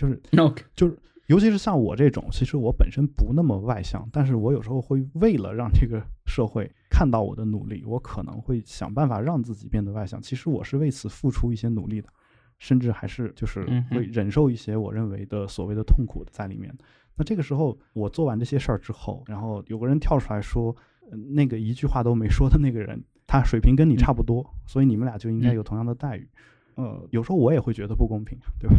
[0.00, 0.20] 就是。
[0.74, 10.20] 就是尤其是像我这种，其实我本身不那么外向，但是我有时候会为了让这个社会看到我的努力，我可能会想办法让自己变得外向。
[10.20, 12.08] 其实我是为此付出一些努力的，
[12.58, 16.76] 甚至还是就是会忍受一些我认为的所谓的痛苦在里面。
[17.14, 20.74] 那这个时候，我做完这些事儿之后，然后有个人跳出来说，
[21.12, 26.28] 呃那个一句话都没说的那个人，他水平跟你差不多，所以你们俩就应该嗯有同样的待遇。
[26.74, 28.74] 呃，有时候我也会觉得不公平，对吧？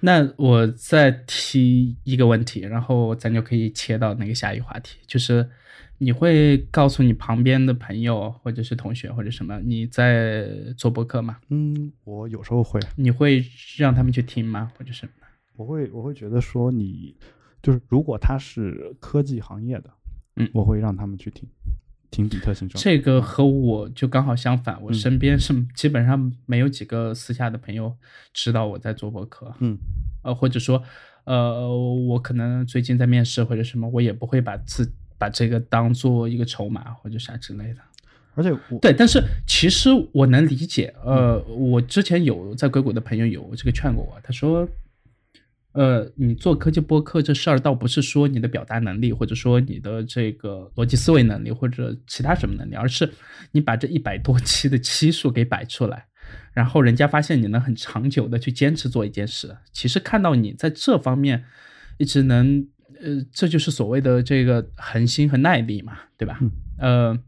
[0.00, 5.48] 那我再提一个问题，然后咱就可以切到那个下一个话题，就是
[5.98, 11.38] 你会告诉你旁边的朋友或者是同学或者什么你在做播客吗？
[11.50, 12.80] 嗯，我有时候会。
[12.96, 13.44] 你会
[13.76, 14.72] 让他们去听吗？
[14.78, 15.06] 或者是
[15.56, 17.14] 我会我会觉得说你
[17.62, 19.90] 就是如果他是科技行业的，
[20.36, 21.46] 嗯我会让他们去听
[22.10, 22.82] 听比特形状。
[22.82, 27.96] 这个和我就刚好相反，我嗯身边是基本上没有几个私下的朋友
[28.32, 29.78] 知道我在做博客，嗯
[30.22, 30.82] 呃，或者说，
[31.24, 37.80] 呃，我可能最近在面试或者什么，我也不会把自把这个当做一个筹码或者啥之类的。
[38.34, 44.66] 而且我对，但是其实我能理解，呃，我之前有在硅谷的朋友有这个劝过我，他说，
[45.72, 53.08] 呃，你做科技播客这事儿，倒不是说你的表达能力，或者说你的这个逻辑思维能力，或者其他什么能力，而是
[53.52, 56.06] 你把这一百多期的期数给摆出来，
[56.52, 61.44] 然后人家发现你能很长久的去坚持做一件事，其实看到你在这方面
[61.98, 62.66] 一直能，
[63.00, 66.38] 呃，这就是所谓的这个恒心和耐力嘛，对吧？
[66.40, 67.18] 嗯呃，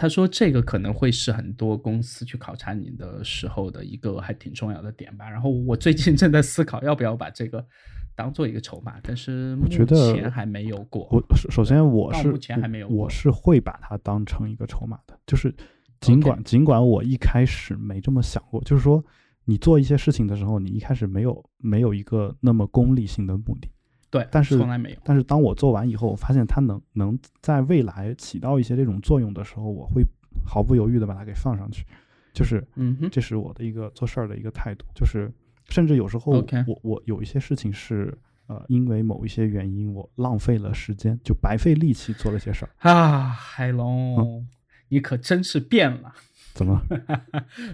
[0.00, 5.28] 他说这个可能会是很多公司去考察你的时候的一个还挺重要的点吧。
[5.28, 7.66] 然后我最近正在思考要不要把这个
[8.14, 11.08] 当做一个筹码，但是目前还没有过。
[11.10, 15.52] 我首首先我是目前还没有过我是会把它当成一个筹码的，就是
[16.00, 19.04] 尽管尽管我一开始没这么想过，就是说
[19.46, 23.68] 你做一些事情的时候，你一开始没有没有一个那么功利性的目的。
[24.10, 24.96] 对，但是从来没有。
[25.04, 30.02] 但是当我做完以后，我发现它能能在未来起到一些这种作用的时候，我会
[30.46, 31.84] 毫不犹豫的把它给放上去，
[32.32, 35.30] 就是嗯哼，这是我的一个做事儿的一个态度，就是
[35.68, 36.32] 甚至有时候
[36.66, 44.46] 我我有一些事情是呃因为某一些原因我浪费了时间，就白费力气做了些事儿，啊，海龙，
[44.88, 46.14] 你可真是变了。
[46.54, 46.80] 怎么？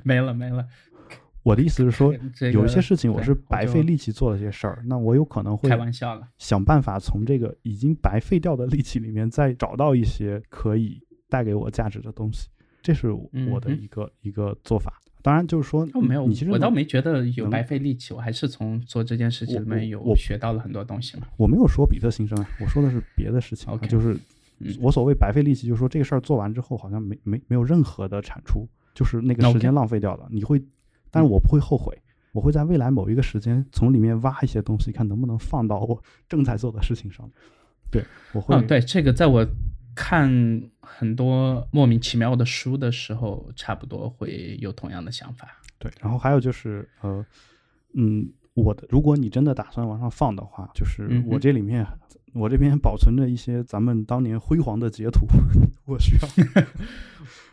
[0.02, 0.66] 没 了没了，
[1.44, 6.26] 我的意思是说，这个有一些事情我是白费力气做了些事儿，那我有可能会开玩笑了。
[6.38, 12.48] 想办法从这个已经白费掉的力气里面再找到一些可以带给我价值的东西，
[12.82, 14.94] 这是我的一个、一个做法。
[15.22, 21.26] 当然就是说，没有你其实我倒没觉得有白费力气，我还是从做这件事情里面有学到了很多东西嘛。
[21.36, 24.14] 我没有说比特新生啊，我说的是别的事情就是
[24.60, 30.26] 嗯我所谓白费力气，就是说这个事儿做完之后好像没没没有任何的产出，就是那个时间浪费掉了。
[30.30, 30.62] 你会，
[31.14, 31.96] 但是我不会后悔，
[32.32, 37.30] 我会在未来某一个时间从里面挖一些东西，看能不能放到我正在做的事情上。
[37.92, 39.46] 对，我会，嗯，对，这个在我
[39.94, 40.28] 看
[40.80, 45.48] 很多莫名其妙的书的时候，差不多会有同样的想法。
[45.78, 47.24] 对，然后还有就是呃，
[47.92, 51.86] 嗯，我的，如果你真的打算往上放的话，就是我这里面。
[52.34, 55.26] 我这边保存着一些咱们当年辉煌的截图，
[55.86, 56.64] 我需要。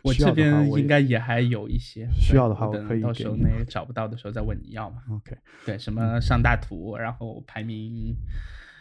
[0.02, 4.96] 我这边应该也还有一些，需要的话我可以等到时候那个找不到的时候再问你要嘛。
[5.10, 8.16] OK，对，什么上大图，然后排名，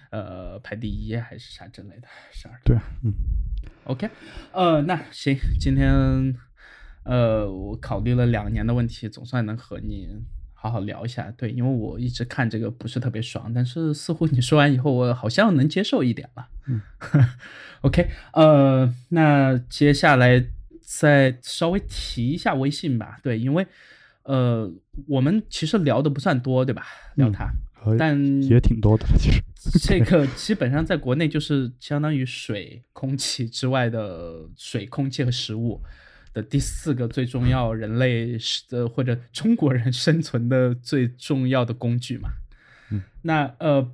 [0.10, 2.60] 呃，排第一还是啥之类的事儿。
[2.66, 3.14] 对，嗯
[3.84, 4.10] ，OK，
[4.52, 6.36] 呃，那行，今天
[7.04, 10.10] 呃，我考虑了两年的问题，总算能和你
[10.62, 11.34] 好好聊一下。
[11.36, 16.48] 对，因为我一直看这个不是特别爽，但是似乎你说完以后，我好像能接受一点了。
[16.68, 16.80] 嗯，
[17.82, 20.46] OK，呃，那接下来
[20.80, 23.18] 再稍微提一下微信吧。
[23.24, 23.66] 对，因为
[24.22, 24.72] 呃，
[25.08, 26.86] 我们其实聊的不算多，对吧？
[27.16, 27.52] 聊嗯它，
[27.84, 29.42] 呃但也挺多的，其实。
[29.82, 35.82] 这 个基本上在国内就是相当于水、空气之外的水、空气和食物
[36.34, 42.30] 的第四个最重要人类是的或者中国人生存的最重要的工具嘛。
[42.92, 43.92] 嗯，那呃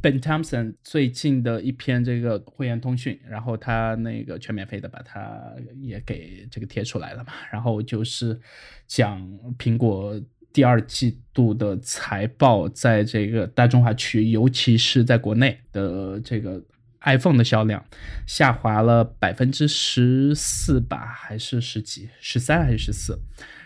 [0.00, 5.40] ，Ben Thompson 最近的一篇这个会员通讯，然后他那个全免费的把它
[5.80, 8.40] 也给这个贴出来了嘛，然后就是
[8.86, 9.20] 讲
[9.58, 10.20] 苹果
[10.52, 16.62] 第二季度的财报，在这个大中华区，尤其是在国内的这个
[17.04, 17.84] iPhone 的销量
[18.26, 22.08] 下滑了百分之十四吧，还是十几？
[22.20, 23.18] 十三还是十四？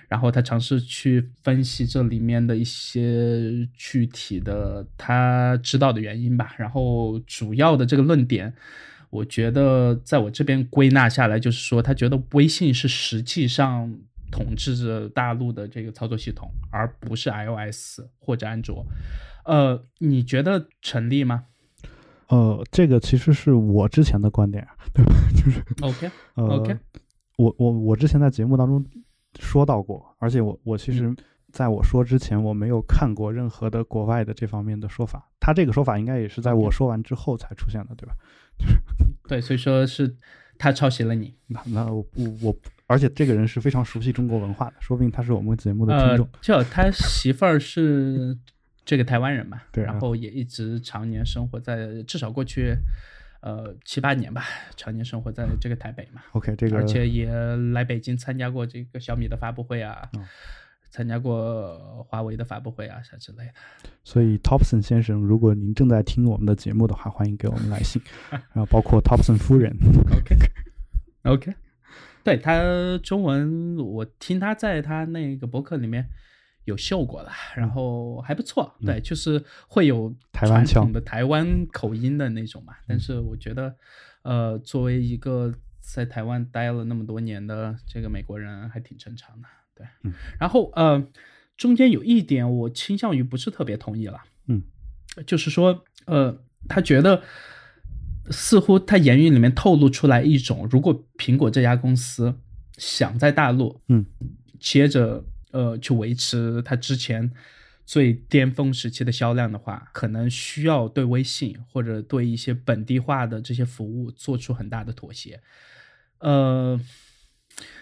[0.09, 6.55] 然后他尝试去分析这里面的一些具体的他知道的原因吧。
[6.57, 8.55] 然后主要的这个论点，
[9.11, 13.93] 我觉得在我这边归纳下来，就是说他觉得微信是实际上
[14.31, 18.87] 统治着大陆的这个操作系统，而不是 iOS 或者安卓。
[19.45, 21.47] 呃，你觉得成立吗
[22.29, 25.13] 呃，这个其实是我之前的观点，对吧？
[25.35, 26.77] 就是？OK 呃 OK，
[27.37, 28.85] 我我我之前在节目当中
[29.39, 31.15] 说到过，而且我我其实
[31.53, 35.29] 在我说之前，我没有看过任何的国外的这方面的说法。
[35.39, 38.15] 他这个说法应该也是在我说完之后才出现的，对吧？
[39.29, 40.17] 对，所以说是
[40.59, 41.33] 他抄袭了你。
[41.47, 42.57] 那那我我我，
[42.87, 46.29] 而且这个人是非常熟悉中国文化的，说不定他是我们节目的听呃众。
[46.43, 48.37] 就他媳妇儿是
[48.87, 52.75] 这个台湾人嘛，对啊然后也一直常年生活在至少过去
[53.43, 54.45] 呃七八年吧，
[54.77, 57.29] 常年生活在这个台北嘛，OK，这个而且也
[57.73, 60.25] 来北京参加过这个小米的发布会啊，哦
[60.89, 63.53] 参加过华为的发布会啊啥之类的。
[64.03, 69.77] 所以 Thompson 先生，如果您正在听我们的节目的话，欢迎给我们来信， 然后包括 Thompson 夫人。
[70.17, 70.37] OK
[71.25, 71.53] OK，
[72.25, 72.63] 对他
[73.03, 76.09] 中文我听他在他那个博客里面
[76.67, 82.75] 有效果了，然后还不错，对，就是会有嗯台湾腔嗯传统的台湾口音的那种嘛。
[82.87, 83.75] 但是我觉得，
[84.23, 89.87] 呃，作为一个在台湾待了那么多年的这个美国人，还挺正常的，对。
[90.03, 90.13] 嗯。
[90.41, 91.07] 然后呃，
[91.57, 94.63] 中间有一点我倾向于不是特别同意了，嗯，
[95.25, 96.37] 就是说，呃，
[96.69, 97.23] 他觉得
[98.31, 102.35] 似乎他言语里面透露出来一种，如果苹果这家公司
[102.77, 104.05] 想在大陆，嗯，
[104.59, 105.25] 接着
[105.57, 107.33] 呃去维持它之前
[107.85, 115.41] 最巅峰时期的销量的话，可能需要对微信或者对一些本地化的这些服务做出很大的妥协，
[116.19, 116.79] 呃。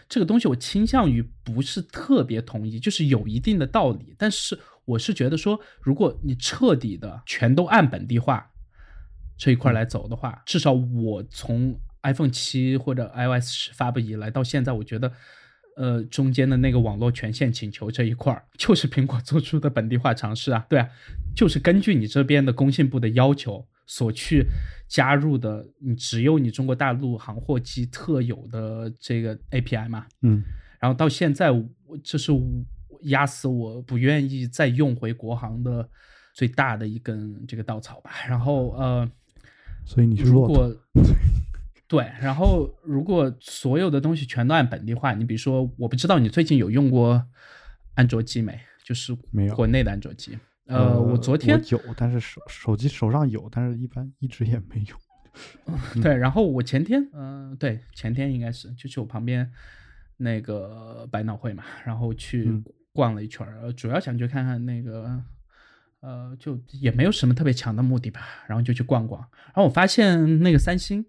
[0.06, 8.52] 这个东西我倾向于不是特别同意，就是有一定的道理，但是我是觉得说，如果你彻底的全都按本地化
[9.36, 15.10] 这一块来走的话，至少我从 iPhone 七或者 iOS 十发布以来到现在，我觉得，
[15.76, 20.88] 呃，中间的那个网络权限请求这一块儿，就是苹果做出的本地化尝试啊，对啊，
[21.34, 24.46] 就是根据你这边的工信部的要求所去
[24.88, 30.42] 加入的，你只有你中国大陆行货机特有的这个 API 嘛，嗯
[30.80, 31.66] 然后到现在，我
[32.02, 32.42] 这是我
[33.04, 35.88] 压死我不愿意再用回国行的
[36.34, 38.10] 最大的一根这个稻草吧。
[38.28, 39.10] 然后呃，
[39.84, 40.46] 所以你是如。
[40.46, 40.74] 果
[41.94, 47.24] 对，然后如果所有的东西全都按本地化，你比如说，我不知道你最近有用过
[47.94, 48.58] 安卓机没？
[48.84, 50.36] 就是没有国内的安卓机。
[50.66, 54.96] 呃，我昨天有，但是手手机手上有，但是一般一直也没有。
[56.02, 59.50] 对，然后我前天，嗯、对，前天应该是就去我旁边
[60.16, 62.50] 那个百脑汇嘛，然后去
[62.92, 65.22] 逛了一圈儿，主要想去看看那个，
[66.00, 69.20] 呃，就也没有什么特别强的目的吧，然后就去逛逛。
[69.46, 71.04] 然后我发现那个三星，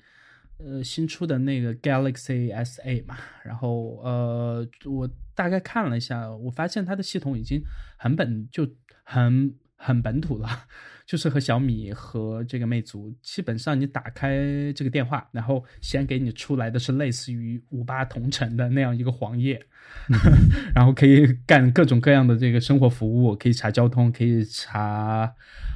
[0.58, 7.62] 呃，新出的那个 Galaxy S A 嘛，然后呃，我大概看了一下，我发现它的系统已经
[7.98, 8.68] 很本就
[9.04, 10.66] 很很本土了。
[11.06, 19.64] 就是和小米和这个魅族，基本上你打开这个电话，然后先给你出来的是类似于五八同城的那样一个黄页，
[20.74, 25.32] 然后可以干各种各样的这个生活服务，可以查交通，可以查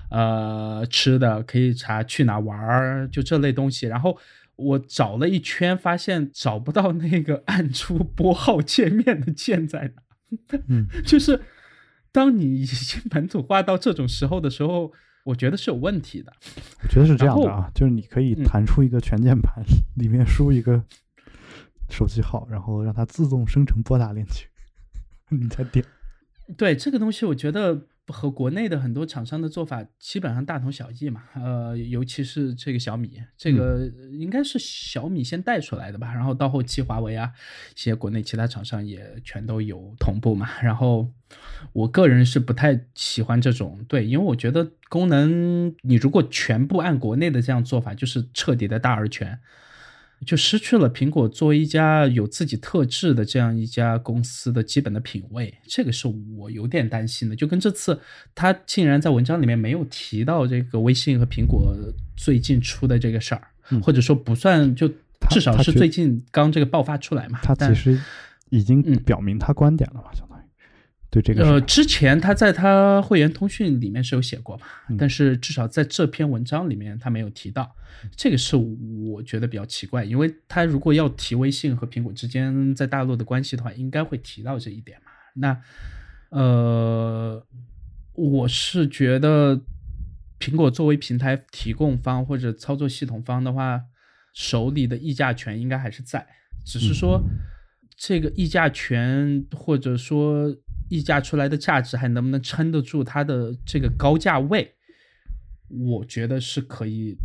[0.10, 3.86] 呃吃的，可以查去哪玩儿，就这类东西。
[3.86, 4.18] 然后
[4.60, 10.60] 我找了一圈，发现找不到那个 按出拨号界面的键在哪。
[10.68, 11.42] 嗯， 就是
[12.12, 14.92] 当你已经本土化到这种时候的时候。
[15.26, 16.34] 我觉得是有问题的，
[16.82, 19.64] 我觉得是这样的啊，就是你可以弹出一个全键盘，
[19.98, 20.82] 里面输一个
[21.90, 24.46] 手机号，然后让它自动生成拨打链接，
[25.30, 25.86] 你再点。
[26.58, 27.86] 对这个东西，我觉得。
[28.12, 37.32] 和国内的很多厂商的做法基本上大同小异嘛，呃，尤其是这个小米，这个应该是小米先带出来的吧，然后到后期华为啊，
[37.76, 40.50] 一些国内其他厂商也全都有同步嘛。
[40.62, 41.12] 然后
[41.74, 49.40] 我个人是不太喜欢这种，对，因为我觉得功能你如果全部按国内的这样做法，就是彻底的大而全。
[50.26, 57.36] 就失去了苹果作为一家有自己特质的这样一家公司的基本的品味，这个是我有点担心的。
[57.36, 58.00] 就跟这次
[58.36, 61.74] 他竟然在文章里面没有提到这个微信和苹果
[62.18, 63.48] 最近出的这个事儿，
[63.82, 64.88] 或者说不算，就
[65.30, 67.40] 至少是最近刚这个爆发出来嘛。
[67.42, 68.00] 他其实
[68.50, 70.29] 已经表明他观点了嘛，相当于
[71.10, 71.44] 对这个。
[71.44, 74.66] 呃，之前他在他会员通讯里面是有写过嘛，
[74.98, 77.76] 但是至少在这篇文章里面他没有提到。
[78.16, 85.12] 这个是我觉得比较奇怪，因为他如果要提微信和苹果之间在大陆的关系的话，应该会提到这一点嘛。
[85.34, 85.62] 那，
[86.30, 87.46] 呃，
[88.14, 89.60] 我是觉得
[90.40, 93.82] 苹果作为平台提供方或者操作系统方的话，
[94.34, 96.26] 手里的议价权应该还是在，
[96.66, 97.22] 只是说
[97.98, 100.56] 这个议价权或者说
[100.90, 104.74] 溢价出来的价值还能不能撑得住它的这个高价位，
[105.70, 107.18] 我觉得是可以。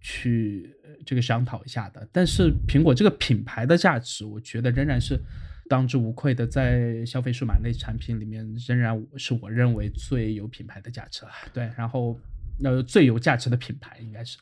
[0.00, 0.72] 去
[1.04, 5.20] 这个商讨一下的，但是苹果这个品牌的价值，我觉得仍然是
[5.68, 11.30] 当之无愧的，在消费数码类产品里面，仍然是我认为最有品牌的价值了。
[11.52, 12.16] 对，然后
[12.62, 14.38] 呃最有价值的品牌应该是，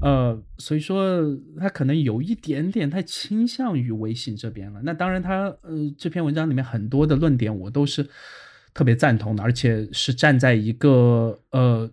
[0.00, 1.20] 呃，所以说
[1.58, 4.80] 他可能有一点点太倾向于微信这边了。
[4.82, 8.08] 那当然，他呃这篇文章里面很多的论点我都是
[8.72, 11.90] 特别赞同的，而且是站在一个呃。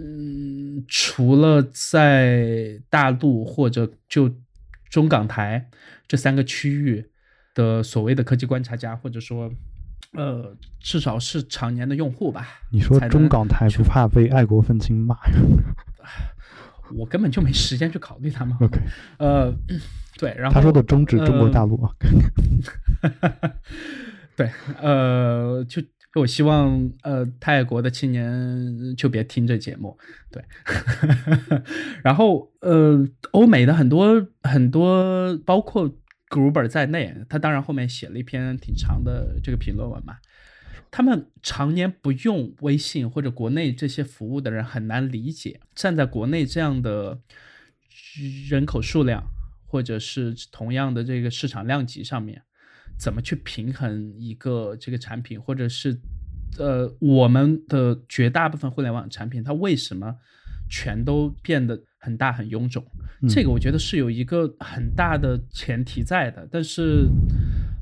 [0.00, 4.32] 嗯，除了在大陆或者就
[4.88, 5.68] 中港台
[6.06, 7.04] 这三个区域
[7.52, 9.52] 的所谓的科技观察家，或者说，
[10.12, 12.46] 呃，至少是常年的用户吧。
[12.70, 15.16] 你说中港台不怕被爱国愤青骂？
[16.96, 18.56] 我根本就没时间去考虑他们。
[18.62, 18.80] OK，
[19.18, 19.52] 呃，
[20.18, 21.92] 对，然后他说的中止中国大陆啊。
[24.36, 25.82] 对，呃，就。
[26.14, 29.96] 我希望，呃，泰国的青年就别听这节目，
[30.32, 30.42] 对。
[32.02, 35.88] 然后，呃，欧美的很多很多，包括
[36.28, 40.16] Gruber 在内，他当然后面写了一篇挺长的这个评论文嘛。
[40.90, 47.20] 他们常年不用微信或者国内这些服务的人很难理解，站在国内这样的
[48.48, 49.22] 人口数量
[49.66, 52.42] 或者是同样的这个市场量级上面。
[52.98, 56.00] 怎么去平衡一个这个产品，或者是，
[56.58, 60.16] 呃，我们的绝大部分互联网产品，它为什么
[60.68, 62.84] 全都变得很大很臃肿？
[63.28, 66.46] 这个我觉得是有一个很大的前提在的。
[66.50, 67.08] 但是，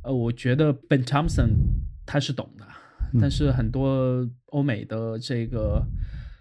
[0.03, 1.51] 呃，我觉得 Ben Thompson
[2.07, 2.65] 他是懂的，
[3.21, 5.85] 但是很多欧美的这个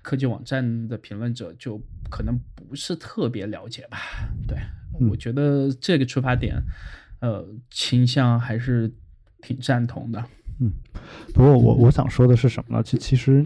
[0.02, 3.98] 科技网站的评论者就可能不是特别了解吧？
[4.48, 4.58] 对，
[5.10, 6.56] 我觉得这个出发点。
[7.22, 8.94] 呃，倾向还是
[9.42, 10.24] 挺赞同的。
[10.60, 10.70] 嗯，
[11.34, 12.84] 不过我我想说的是什么呢？
[12.84, 13.46] 其其实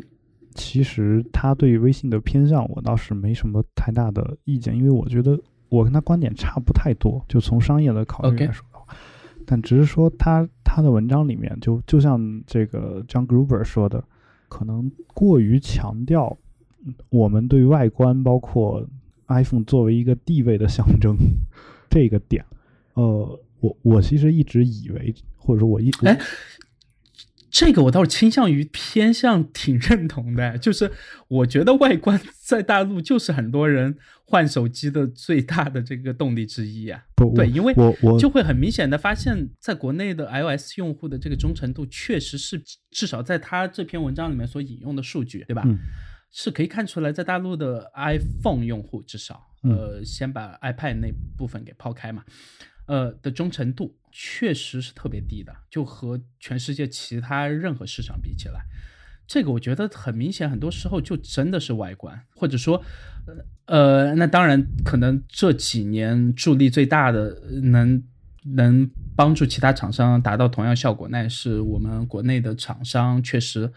[0.59, 5.39] 其实他对微信的偏向，我倒是没什么太大的意见，因为我觉得
[5.69, 7.23] 我跟他观点差不太多。
[7.29, 8.85] 就从商业的考虑来说的话，
[9.45, 14.03] 但只是说他他的文章里面，就就像这个 John Gruber 说的，
[14.49, 16.37] 可能过于强调
[17.09, 18.85] 我们对外观，包括
[19.27, 21.15] iPhone 作为一个地位的象征
[21.89, 22.45] 这个点，
[22.95, 23.39] 呃。
[23.61, 26.17] 我我其实一直以为，或者说我一哎，
[27.51, 30.91] 这个我倒是倾向于偏向挺认同的，就是
[31.27, 37.03] 我觉得外观 在大陆就是很多人换手机的最大的这个动力之一啊。
[37.15, 45.63] 不，对，因为我我就会很明显的发现，在国内的 iOS 用户的这个忠诚度，确实是至少在他这篇文章里面所引用的数据，对吧？
[45.65, 45.77] 嗯，
[46.31, 52.23] 是可以看出来，在大陆的 iPhone 用户至少，呃，先把 iPad 那部分给抛开嘛，
[52.85, 53.95] 呃的忠诚度。
[54.11, 58.65] 确实是特别低的，就和全世界其他任何市场比起来，
[59.27, 62.83] 这个我觉得很明显，很多时候就真的是外观，或者说，
[63.65, 68.03] 呃，那当然可能这几年助力最大的，能
[68.43, 73.71] 能帮助其他厂商达到同样效果，那也是我们国内的厂商确实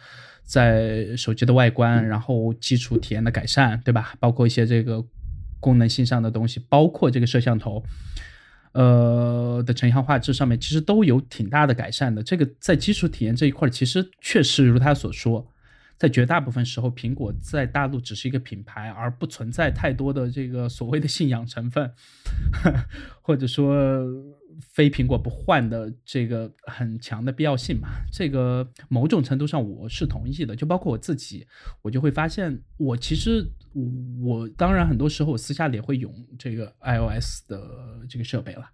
[0.44, 4.14] 在手机的外观，然后基础体验的改善，对吧？
[4.18, 5.04] 包括一些这个
[5.60, 7.84] 功能性上的东西，包括这个摄像头。
[8.72, 12.22] 呃的成像画质上面其实都有挺大的改善的。
[12.22, 15.46] 这个在基础体验这一块，其实确实如他所说，
[16.02, 21.88] 在绝大部分时候，苹果在大陆只是一个品牌，而不存在太多的这个所谓的信仰成分，
[23.22, 24.04] 或者说。
[24.60, 27.88] 非苹果不换的这个很强的必要性嘛？
[28.12, 30.54] 这个某种程度上我是同意的。
[30.54, 31.46] 就包括我自己，
[31.80, 33.44] 我就会发现，我其实
[34.20, 37.60] 我当然很多时候我私下里也会用这个 iOS 的
[38.08, 38.70] 这个设备了，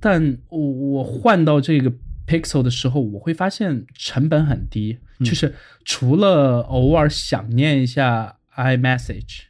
[0.00, 1.92] 但我我换到这个
[2.26, 5.54] Pixel 的时候，我会发现成本很低，就是
[5.84, 9.42] 除了偶尔想念一下 iMessage，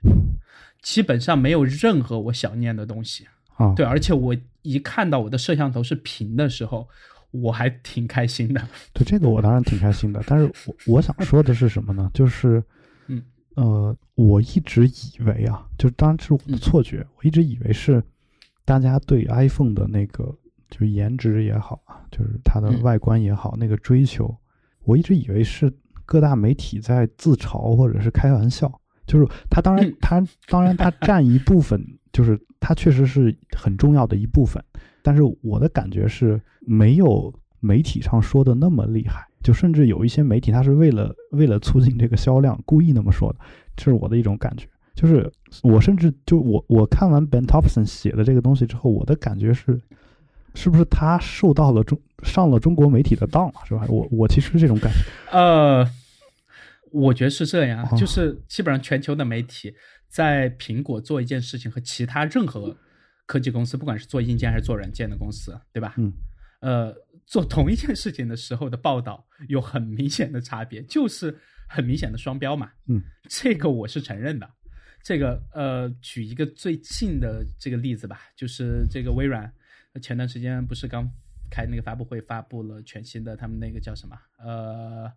[0.83, 3.27] 基本上没有任何我想念的东西。
[3.57, 6.89] 啊，对，而且我一看到我的摄像头是平的时候，
[7.31, 8.61] 我还挺开心的。
[8.93, 12.11] 对这个我当然挺开心的，但是我我想说的是什么呢？
[12.13, 12.61] 就是，
[13.07, 13.23] 嗯，
[13.55, 18.03] 呃，我一直以为啊，就当然是我的错觉，我一直以为是
[18.65, 20.37] 大家对 iPhone 的那个
[20.71, 24.35] 就是颜值也好啊，就是它的外观也好，那个追求，
[24.85, 25.73] 我一直以为是
[26.05, 28.71] 各大媒体在自嘲或者是开玩笑。
[29.07, 31.81] 就是它当然它当然它占一部分，
[32.13, 32.41] 就是。
[32.67, 34.65] 它确实是很重要的一部分，
[35.03, 43.39] 但是我的感觉是没有媒体上说的那么厉害，就甚至有一些媒体，他是为了为了促进这个销量，故意那么说的，
[43.77, 44.67] 这是我的一种感觉。
[44.95, 45.31] 就是
[45.63, 49.79] 我甚至就我我看完 Ben Thompson 写的这个东西之后，我的感觉是，
[50.55, 53.85] 是不是他受到了中上了中国媒体的当了，是吧？
[53.89, 55.89] 我我其实这种感觉，呃，
[56.91, 59.75] 我觉得是这样，就是基本上全球的媒体。
[60.07, 62.77] 在苹果做一件事情和其他任何
[63.27, 65.95] 科技公司，不管是做硬件还是做软件的公司，对吧？
[65.97, 66.13] 嗯，
[66.61, 66.95] 呃，
[67.27, 71.37] 做同一件事情的时候的报道有很明显的差别，就是
[71.69, 72.71] 很明显的双标嘛。
[72.87, 74.49] 嗯，这个我是承认的。
[75.03, 79.53] 这个呃，举一个最近的这个例子吧，就是这个微软
[80.01, 81.11] 前段时间不是刚
[81.51, 84.19] 开那个发布会，发布了全新的他们那个叫什么？
[84.39, 85.13] 呃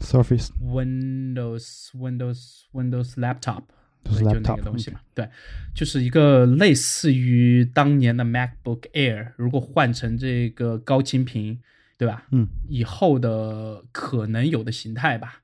[0.00, 3.64] ，Surface Windows Windows Windows Laptop。
[4.04, 5.28] 就那个东西嘛，对，
[5.74, 11.60] 就是一个类似于当年的 MacBook Air，如果换成这个高清屏，
[11.98, 12.26] 对吧？
[12.30, 15.42] 嗯，以后的可能有的形态吧。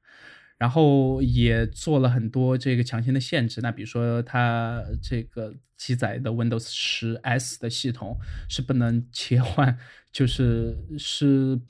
[0.64, 9.76] 然后也做了很多这个强行的限制，那比如说它这个机载的 Windows 十 S 的系统是不能切换，
[10.10, 11.60] 就是是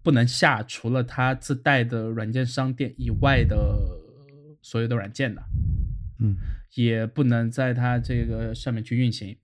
[0.00, 3.56] 不能下除了它自带的软件商店以外的
[4.62, 5.42] 所有的软件的。
[6.20, 6.36] 嗯，
[6.76, 9.36] 也不能在它这个上面去运行，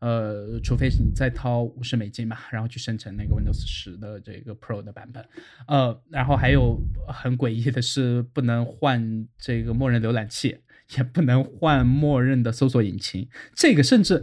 [0.00, 5.24] 呃，除非是你再掏五十美金吧，然后去生成那个 Windows 十的这个 Pro 的版本，
[5.66, 6.78] 呃，然后还有
[7.08, 10.58] 很诡异的是，不能换这个默认浏览器，
[10.96, 14.22] 也不能换默认的搜索引擎，这个甚至，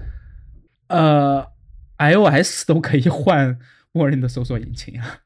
[0.88, 1.48] 呃
[1.98, 3.58] ，iOS 都可以换
[3.92, 5.22] 默认的搜索引擎啊。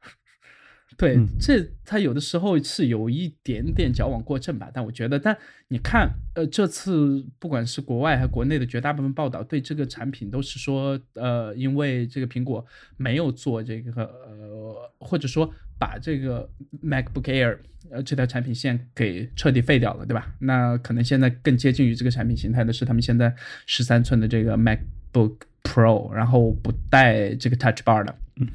[0.98, 5.38] 对，这他有的时候是有一点点矫枉过正吧，但我觉得，但
[5.68, 16.50] 你看，呃，这次不管是国外还是国内的绝大部分报道，对这个产品都是说，呃，因为这个苹果没有做这个，呃，或者说把这个
[16.82, 17.58] MacBook Air
[17.92, 20.34] 呃这条产品线给彻底废掉了，对吧？
[20.40, 23.32] 那可能现在更接近于这个产品形态的是他们现在
[23.66, 28.12] 十三寸的这个 MacBook Pro，然后不带这个 Touch Bar 的。
[28.40, 28.48] 嗯，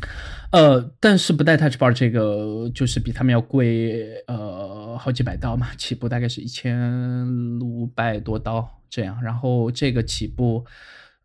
[0.51, 9.21] 呃，但是不带 Touch Bar 这个就是比他们要贵，呃，好几百刀嘛，起步大概是一千五百多刀这样。
[9.21, 10.65] 然后这个起步，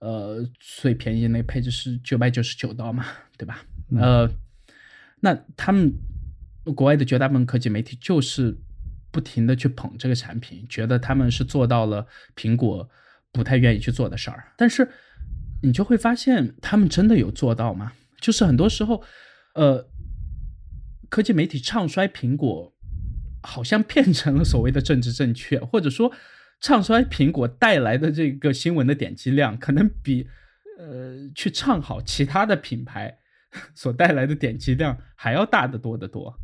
[0.01, 3.05] 呃，最便宜那个配置是九百九十九刀嘛，
[3.37, 3.65] 对吧？
[3.97, 4.29] 呃，
[5.21, 5.93] 那他们
[6.75, 8.57] 国外的绝大部分科技媒体就是
[9.11, 12.89] 不停的去捧这个产品，觉得他们是做到了苹果
[13.31, 14.53] 不太愿意去做的事儿。
[14.57, 14.89] 但是
[15.63, 17.93] 你就会发现，他们真的有做到吗？
[18.21, 19.03] 就是很多时候，
[19.55, 19.89] 呃，
[21.09, 22.75] 科技媒体唱衰苹果，
[23.43, 26.13] 好像变成了所谓的政治正确，或者说
[26.61, 30.27] 唱衰苹果带来的这个新闻的点击量，可能比
[30.79, 33.19] 呃去唱好其他的品牌
[33.75, 36.35] 所带来的点击量还要大得多得多。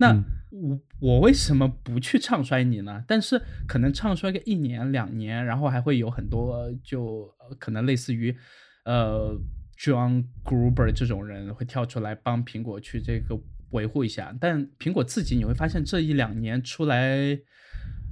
[0.00, 0.14] 那
[0.50, 3.02] 我我为什么不去唱衰你呢？
[3.06, 7.28] 但是可能唱衰个一年两年，然后还会有很多就
[7.58, 8.36] 可能类似于
[8.84, 9.36] 呃
[9.78, 13.38] John Gruber 这种人会跳出来帮苹果去这个。
[13.72, 17.38] 维护一下，但苹果自己你会发现这一两年出来，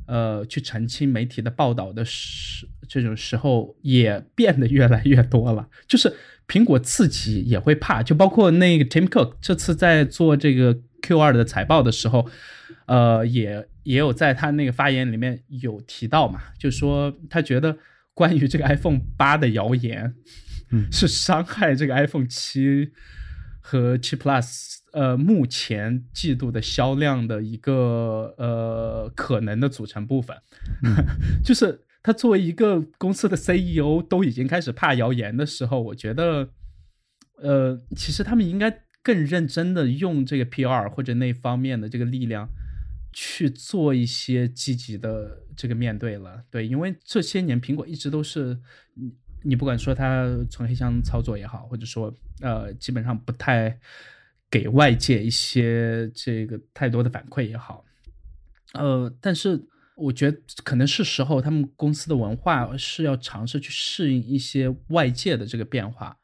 [0.07, 5.67] 呃，去澄清媒体的报道的时，这种时候也变得越来越多了。
[5.87, 6.15] 就是
[6.47, 12.29] 苹果自己也会怕，就包括那个 Tim Cook 这次在做这个 Q 二的财报的时候，
[12.85, 17.79] 呃，也也有在他那个发言里面有提到嘛，就说他觉得
[18.13, 20.15] 关于这个 iPhone 八的谣言，
[20.71, 22.93] 嗯，是伤害这个 iPhone 七
[23.61, 24.77] 和七 Plus。
[24.93, 30.35] 呃，目前季度的销量的一个呃可能的组成部分，
[31.45, 36.49] 就是他作为一个公司的 CEO 都已经开始怕谣言的时候，我觉得，
[37.43, 42.49] 呃，其实他们应该更认真的用这个 PR 或者那方面的这个力量
[43.13, 46.45] 去做一些积极的这个面对了。
[46.51, 48.59] 对，因为这些年苹果一直都是，
[49.47, 53.79] 你不管说他从黑箱操作也好，或者说呃，基本上不太。
[54.49, 57.85] 给外界一些这个太多的反馈也好，
[58.75, 59.61] 呃，但是
[59.97, 66.17] 我觉得可能是时候，他们公司的文化是要尝试去适应一些外界的这个变化。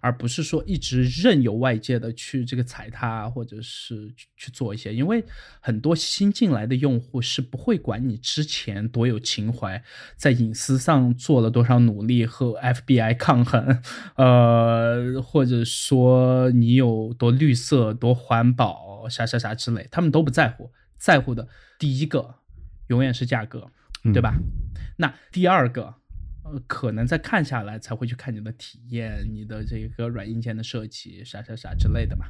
[0.00, 5.24] 而不是说一直任由外界的去这个踩踏，或者是去做一些，因为
[5.60, 9.82] 很多新进来的用户是不会管你之前多有情怀，
[10.16, 13.82] 在隐私上做了多少努力和 FBI 抗衡，
[14.16, 22.36] 呃，或者说你有多绿色、多环保，啥啥啥之类，他们都不在乎，在乎的第一个
[22.88, 23.70] 永远是价格，
[24.12, 24.34] 对吧？
[24.96, 25.94] 那第二个。
[26.66, 32.26] 可能再看下来才会去看你的体验，你的这个软硬件的设计，啥啥啥之类的嘛。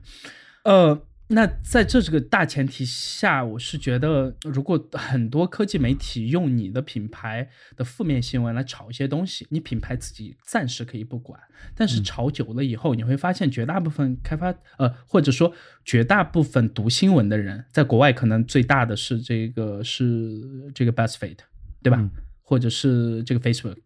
[0.64, 11.40] 呃，那在这这个大前提下，我是觉得，如果很多科技媒体用你的品牌的负面新闻来炒一些东西，你品牌自己暂时可以不管，
[11.74, 15.54] 但是炒久了以后，你会发现绝大部分开发呃，或者说
[15.84, 21.38] 绝大部分读新闻的人，在国外可能最大的是这个是这个 BuzzFeed，
[21.82, 22.10] 对吧？
[22.48, 23.76] 或者是这个 Facebook。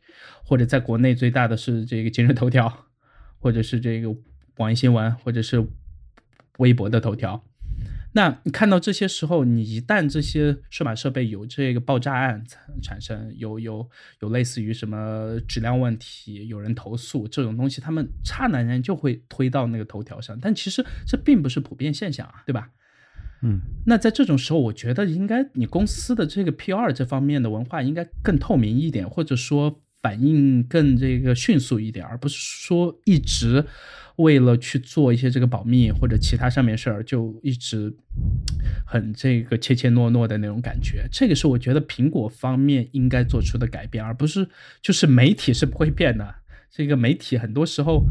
[0.44, 2.86] 或者在国内最大的是这个今日头条，
[3.38, 4.14] 或者是这个
[4.56, 5.66] 网易新闻，或者是
[6.58, 7.42] 微博的头条。
[8.12, 13.88] 那你看到这些时候，你一旦这些数码设备有这个爆炸案产产生，有有
[14.20, 20.38] 有类似于什么质量问题，有人投诉这种东西，他们刹那间就会推到那个头条上。
[20.40, 22.70] 但其实这并不是普遍现象啊，对吧？
[23.42, 29.80] 嗯，那在这种时候，我觉得应该你公司的这个 PR 这方面的文化应该更透明一点，或者说。
[30.02, 33.64] 反应更这个迅速一点，而不是说一直
[34.16, 37.94] 为了去做一些这个保密或者其他上面事儿，就一直
[38.84, 41.06] 很这个怯怯懦懦的那种感觉。
[41.12, 44.48] 这个是我觉得苹果方面应该做出的改变，而不是
[44.80, 46.34] 就是媒体是不会变的。
[46.68, 48.02] 这个媒体很多时候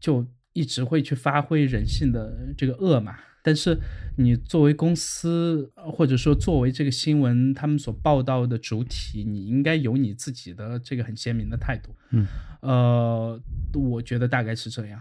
[0.00, 3.14] 就一直会去发挥人性的这个恶嘛。
[3.42, 3.76] 但是
[4.16, 11.90] 你作为公司，或者说作为这个新闻他们所报道的主体，你应该有你自己的这个很鲜明的态度。
[12.10, 12.26] 嗯，
[12.60, 13.40] 呃，
[13.74, 15.00] 我觉得大概是这样。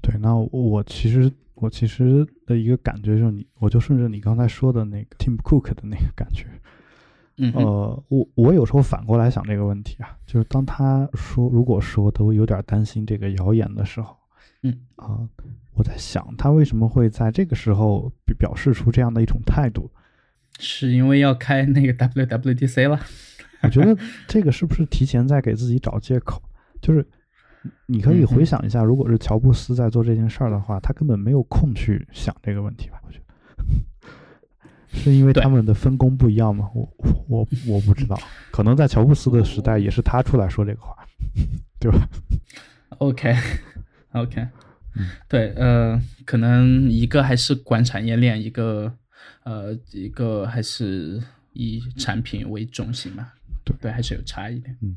[0.00, 6.46] 对，那我其实我其实的一个感觉就是，你我就顺着你刚才说的那个 Tim Cook 的那个感觉。
[7.36, 14.16] 嗯，呃，我我有时候反过来想这个问题啊，就是当他说如果说都有点担心这个谣言的时候，
[14.64, 15.28] 嗯啊。
[15.76, 18.08] 我在想，他为什么会在这个时候
[18.38, 19.90] 表示出这样的一种态度？
[20.60, 23.00] 是因为要开那个 WWDC 了？
[23.62, 23.96] 我觉得
[24.28, 26.40] 这个是不是提前在给自己找借口？
[26.80, 27.04] 就是
[27.86, 33.00] 你可以回想一下，如果是乔布斯在做这件事儿的话，他根本没有空去想这个问题吧？
[33.04, 33.24] 我觉得
[34.96, 36.70] 是因为他们的分工不一样吗？
[36.72, 36.88] 我
[37.26, 38.16] 我我不知道，
[38.52, 40.94] 可能在乔布斯的时代也是他出来说这个话，
[41.80, 42.08] 对吧
[42.98, 43.34] ？OK
[44.14, 44.48] OK。
[45.28, 48.96] 对，呃，可能一个还是管产业链，一个，
[49.42, 51.20] 呃，一个还是
[51.52, 53.32] 以产品为中心嘛，
[53.64, 54.70] 对对，还是有差异的。
[54.82, 54.96] 嗯，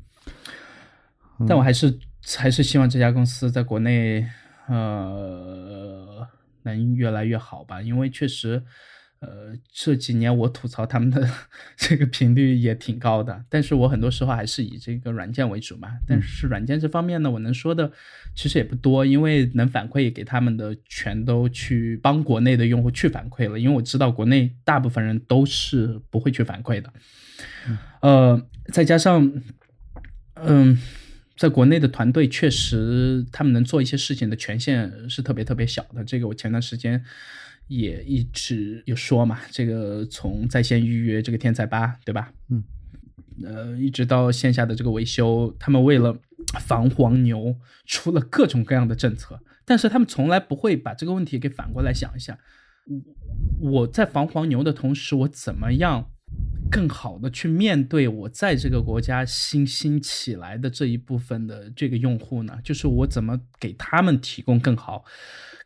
[1.48, 1.98] 但我还是
[2.38, 4.24] 还是希望这家公司在国内，
[4.68, 6.28] 呃，
[6.62, 8.64] 能越来越好吧，因为确实，
[9.20, 11.28] 呃，这几年我吐槽他们的
[11.76, 15.90] 这个频率也挺高的，但是我很多时候还是以这个软件为主嘛。
[16.08, 17.92] 但是软件这方面呢，我能说的
[18.36, 26.94] 其实也不多，因为能反馈给他们的全都去帮国内的用户去反馈了，因为我知道国内大部分人都是不会去反馈的。
[28.02, 28.40] 呃，
[28.72, 29.42] 再加上，
[30.36, 30.80] 嗯，
[31.36, 37.04] 在国内的团队确实他们能做一些事情的权限是特别特别小的，这个我前段时间。
[37.68, 42.32] 也一直有说嘛，这个从在线预约这个天才吧，对吧？
[42.50, 42.64] 嗯，
[43.44, 46.18] 呃，一直到线下的这个维修，他们为了
[46.60, 47.56] 防黄牛，
[47.86, 52.40] 出了各种各样的政策，但是他们从来不会把这个问题给反过来想一下，
[53.60, 56.12] 我我在防黄牛的同时，我怎么样
[56.70, 62.60] 更好的去面对我在这个国家新兴起来的这一部分的这个用户呢？
[62.64, 65.06] 就是我怎么给他们提供更好。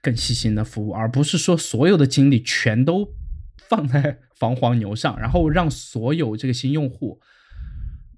[0.03, 3.07] 更细心的服务，而不是说所有的精力全都
[3.69, 7.21] 放在 防黄牛上，然后让所有这个新用户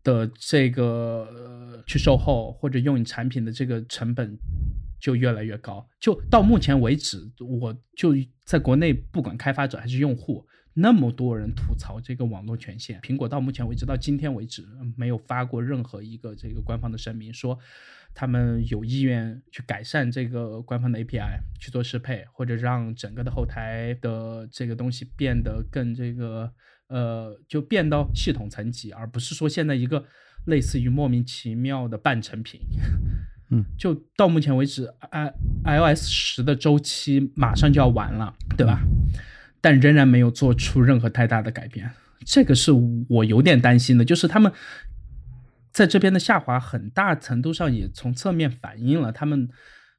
[0.01, 4.39] 的这个去售后或者用你产品的这个成本
[4.97, 5.85] 就越来越高。
[5.99, 8.15] 就到目前为止，我就
[8.45, 14.65] 在国内，不管开发者还是用户，那么多人吐槽这个网络权限，苹果到目前为止到今天为止
[14.95, 17.57] 没有发过任何一个这个官方的声明说。
[18.15, 26.47] 他们有意愿去改善这个官方的 API 去做适配，或者让整个的后台的这个东西变得更这个
[26.89, 30.05] 呃，就变到系统层级，而不是说现在一个
[30.45, 32.61] 类似于莫名其妙的半成品。
[33.49, 35.33] 嗯， 就到目前为止，i
[35.65, 38.79] iOS 十的周期马上就要完了，对吧？
[39.63, 41.89] 但仍然没有做出任何太大的改变，
[42.25, 42.71] 这个是
[43.07, 44.51] 我有点担心的，就是他们。
[45.71, 49.49] 在这边的下滑，很大程度上也从侧面反映了他们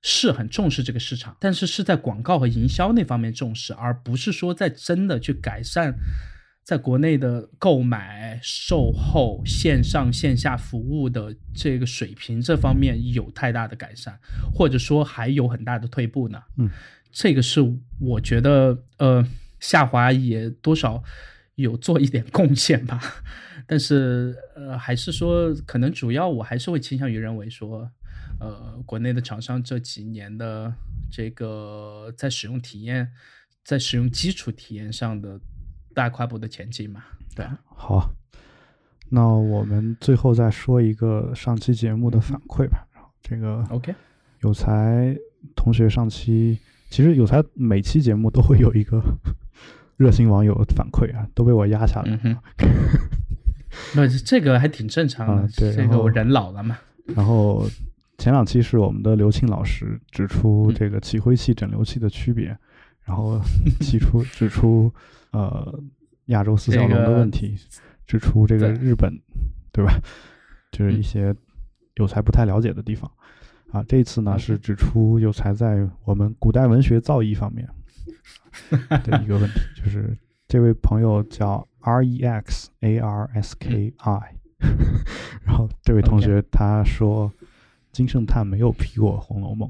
[0.03, 5.93] 是很重视这个市场，但是是在广告和营销那方面重视，而不是说在真的去改善
[6.63, 14.17] 在国内的购买、售后、线上线下服务的这个水平这方面有太大的改善，
[14.55, 16.41] 或者说还有很大的退步呢？
[16.57, 16.71] 嗯，
[17.11, 17.61] 这个是
[17.99, 19.27] 我觉得呃
[19.65, 21.03] 下滑也多少
[21.55, 23.01] 有做一点贡献吧。
[23.67, 27.91] 但是，呃，还是说，可能主要我还是会倾向于认为说，
[28.39, 30.71] 呃，国内的厂商这几年的
[31.11, 33.11] 这个在使用体验，
[33.65, 35.41] 在使用基础体验上的
[35.95, 37.05] 大跨步的前进嘛。
[37.35, 38.11] 对，好，
[39.09, 42.87] 那我们最后再说一个上期节目的反馈吧。
[43.23, 43.95] 这个 OK，
[44.43, 45.17] 有才
[45.57, 46.59] 同学上期，
[46.91, 49.03] 其实有才每期节目都会有一个
[49.97, 52.19] 热心网友反馈啊，都被我压下来。
[53.95, 56.79] 那这个还挺正常的，对，这个我人老了嘛。
[57.15, 57.69] 然后
[58.19, 62.57] 前两期是我们的刘庆老师指出这个起灰器、整流器的区别，
[63.05, 63.41] 然后
[63.81, 64.93] 提出 指出
[65.33, 65.79] 呃
[66.27, 67.57] 亚洲四小龙的问题，
[68.07, 69.13] 指出这个日本
[69.73, 69.99] 对吧？
[70.71, 71.35] 就是一些
[71.97, 73.11] 有才不太了解的地方
[73.71, 73.85] 啊。
[73.89, 77.69] 这次呢是指出有才在我们古代文学造诣方面
[79.05, 80.17] 的一个问题， 就是
[80.49, 81.67] 这位朋友叫。
[81.87, 84.37] R E X A R S K I，
[85.45, 87.31] 然后这位同学他说，
[87.93, 89.69] 金圣叹没有批过《红楼梦》，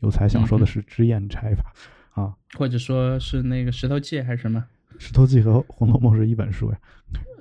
[0.00, 1.72] 有才想说的是脂砚斋吧？
[2.12, 4.62] 啊，或者说是那个《石头记》还是什么？
[5.02, 6.78] 《石头记》和《红楼梦》是一本书呀？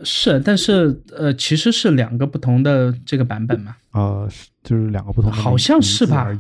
[0.06, 3.76] 是，但是呃，其实是两个不同的这个版本嘛？
[3.92, 4.30] 呃，
[4.64, 6.32] 就是两个不同的，好像是吧？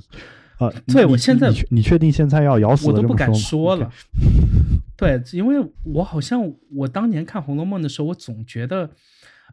[0.60, 3.92] 呃，对我现在你确定现在要咬死我都不敢说了。
[4.96, 8.90] 对，因为我好像我当年看《红楼梦》的时候，我总觉得，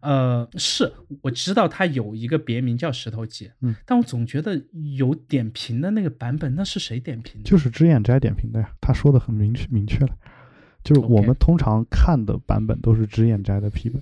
[0.02, 0.92] 呃，是
[1.22, 4.62] 我知道它有一个别名叫《石头记》，嗯，但我总觉得
[4.96, 7.48] 有点评的那个版本，那是谁点评的？
[7.48, 10.14] 就是脂砚斋点评的呀，他说的很明确明确了，
[10.84, 14.00] 就是我们通常看的版本都是脂砚斋的批本。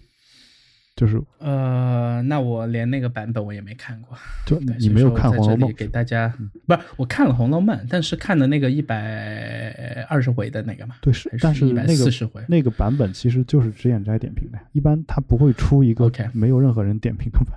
[0.98, 4.18] 就是呃，那我连那个版本我也没看过。
[4.44, 5.70] 就你没有看《红楼梦》？
[5.76, 6.28] 给大家
[6.66, 10.96] 不是我看了《红楼梦》，但是看的那个一百二十回的那个嘛。
[11.00, 17.56] 对，是，但是那个四十回那个版本其实就是脂砚斋点评的，一般他不会出一个没有任何人点评的版。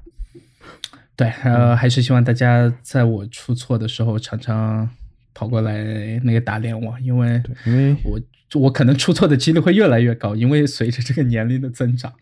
[1.15, 4.87] 对，呃，还是希望大家在我出错的时候常常
[5.33, 8.21] 跑过来那个打脸我，因为因为我
[8.53, 12.13] 我可能出错的几率会越来越高，因为随着这个年龄的增长。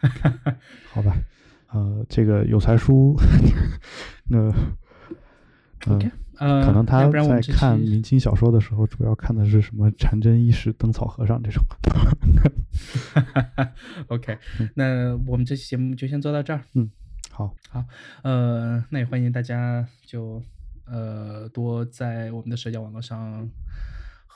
[0.90, 1.16] 好吧，
[1.70, 3.14] 呃，这个有才叔，
[4.28, 4.48] 那
[5.86, 11.62] ，OK，呃，可能他在看明清小说的时候，主要看的是什么禅真一史、灯草和尚这种。
[14.08, 14.38] OK，
[14.74, 16.62] 那我们这期节目就先做到这儿。
[16.74, 16.90] 嗯，
[17.30, 17.84] 好，好，
[18.22, 20.42] 呃，那也欢迎大家就
[20.86, 23.46] 呃多在我们的社交网络上。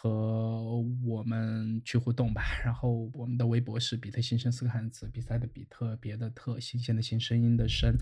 [0.03, 2.43] 和我们去互动吧。
[2.65, 7.95] 然后我们的微博是比特新生四个汉字，比赛的比特别的特，新鲜的新声音的声。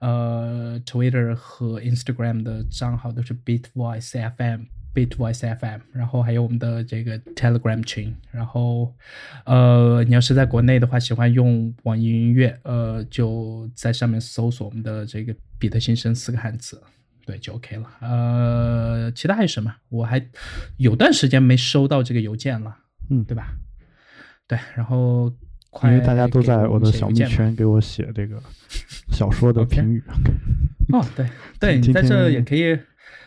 [0.00, 4.64] 呃，Twitter 和 Instagram 的账号都是 Beat Voice FM。
[4.94, 8.92] Beat Voice FM，然后还有我们的这个 Telegram 群，然后，
[9.44, 16.82] 呃，你要是在国内的话，喜欢用网易云音乐，呃，就在上面搜索我们的这个“彼得先生”四个汉字，
[17.28, 17.84] 对，就 OK 了。
[18.00, 19.70] 呃，其他还有什么？
[19.90, 20.26] 我还
[20.78, 22.74] 有段时间没收到这个邮件了，
[23.10, 23.52] 嗯，对吧？
[24.46, 25.30] 对，然后
[25.82, 28.42] 因为大家都在我的小蜜圈给我写这个
[29.12, 30.02] 小说的评语。
[30.90, 31.28] 哦，对，
[31.60, 32.78] 对你在这也可以。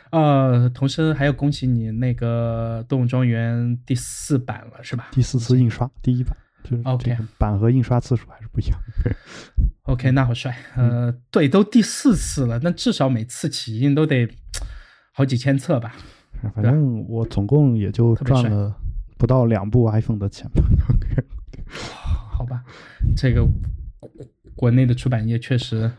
[0.09, 5.09] 呃，同时还要恭喜你那个《动物庄园》第四版了，是吧？
[5.11, 8.79] 第四次印刷，第一版就是 OK，版和印刷次数还是不一样。
[9.83, 10.55] OK，那好帅。
[10.75, 14.27] 呃，对，都第四次了，那至少每次起印都得
[15.11, 15.93] 好几千册吧？
[16.55, 18.75] 反正我总共也就赚了
[19.17, 20.63] 不到两部 iPhone 的钱吧。
[22.31, 22.63] 好吧，
[23.15, 23.45] 这个
[24.55, 25.91] 国内的出版业确实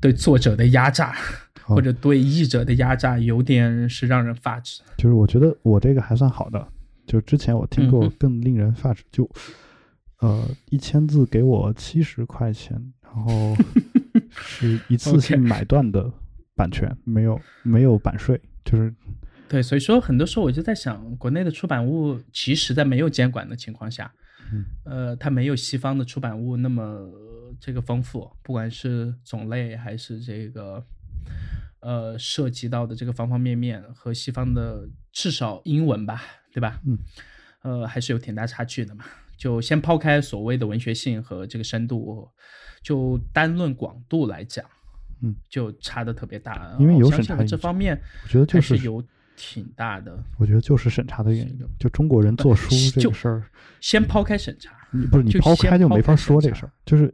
[0.00, 1.14] 对作者的压榨。
[1.62, 4.82] 或者对译者的压榨有点是让人发指。
[4.96, 6.66] 就是我觉得我这个还算好的，
[7.06, 9.30] 就之前我听过更令人发指，就
[10.20, 13.54] 呃一千字给我七十块钱，然后
[14.30, 16.10] 是一次性 买断的
[16.54, 18.94] 版权，没有没有版税，就是
[19.48, 24.12] 对，所以说很多时候我就在想，国内的出版物其实在没有监管的情况下，
[24.84, 27.10] 呃，它没有西方的出版物那么
[27.58, 30.84] 这个丰富，不管是种类还是这个。
[31.82, 36.20] 呃，涉及到的这个方方面面和西方的至少英文吧，
[36.52, 36.78] 对吧？
[36.84, 36.98] 嗯，
[37.62, 39.04] 呃，还是有挺大差距的嘛。
[39.36, 42.28] 就先抛开所谓的文学性和这个深度，
[42.82, 44.64] 就单论广度来讲，
[45.22, 46.76] 嗯，就差的特别大。
[46.78, 49.02] 因为有审查这方面，我觉得就是有
[49.36, 50.22] 挺大的。
[50.38, 51.58] 我觉得就是审查的原因。
[51.78, 53.44] 就中国人做书这个事儿，
[53.80, 56.72] 先抛开审查，你不是你抛开就没法说这事儿。
[56.84, 57.12] 就是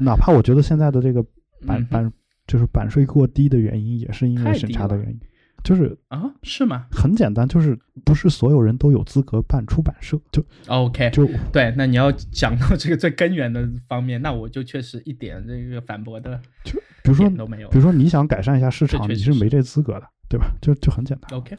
[0.00, 1.24] 哪怕我觉得现在的这个
[1.66, 2.12] 版版。
[2.46, 5.20] 就是版税过低的原因，也是因为审查的原因。
[5.64, 6.86] 就是啊，是吗？
[6.90, 10.18] 很简单，就是不是所有人都有资格办出版社。
[10.32, 11.72] 就 OK，就对。
[11.76, 17.68] 那你要讲到这个最根源的方面，那我就确实一点这个反驳的，就比如说都没有。
[17.68, 20.50] 比如说你想改善一下市场，你是没这资格的，对吧？
[20.60, 21.38] 就就很简单。
[21.38, 21.56] OK，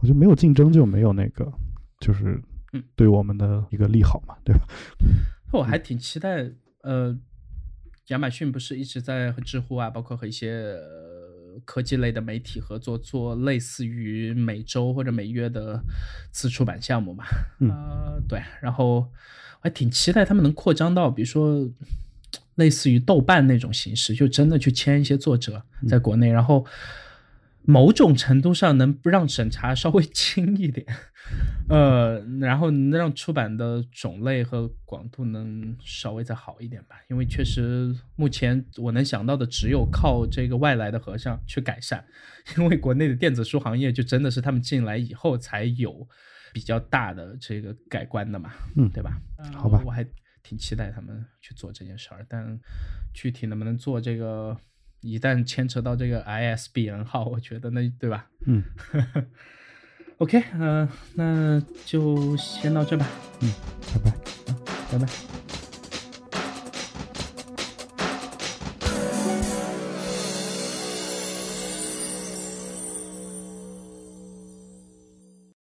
[0.00, 1.52] 我觉得没有竞争就没有那个，
[2.00, 2.40] 就是
[2.94, 4.62] 对我们的一个利好嘛，对吧？
[5.52, 6.50] 那我还挺期待，
[6.82, 7.18] 呃。
[8.10, 10.76] 亚马逊不是一直在和知乎啊，包括和一些
[11.64, 15.80] 科技类的媒体合作，做类似于每周或者每月的
[16.30, 17.24] 自出版项目嘛？
[17.60, 18.42] 嗯，对。
[18.60, 19.10] 然后我
[19.60, 21.68] 还挺期待他们能扩张到，比如说
[22.56, 26.66] 类似于豆瓣那种形式，就真的去签一些作者在国内，然后。
[27.66, 30.86] 某种程度上能让审查稍微轻一点，
[31.68, 36.96] 呃，然后能让出版的种类和广度能稍微再好一点吧。
[37.10, 42.04] 因为确实目前我能想到的只有靠这个外来的和尚去改善，
[42.56, 46.06] 因为国内的电子书行业就真的是他们进来以后才有
[46.52, 49.20] 比较大的这个改观的嘛，嗯，对吧？
[49.54, 50.06] 好吧，我还
[50.42, 52.58] 挺期待他们去做这件事儿，但
[53.12, 54.56] 具体能不能做这个？
[55.06, 58.26] 一旦牵扯到这个 ISBN 号，我觉得那对吧？
[58.46, 58.62] 嗯。
[60.18, 63.06] OK，嗯，那就先到这吧。
[63.40, 63.52] 嗯，
[63.94, 64.16] 拜拜。
[64.90, 65.45] 拜拜。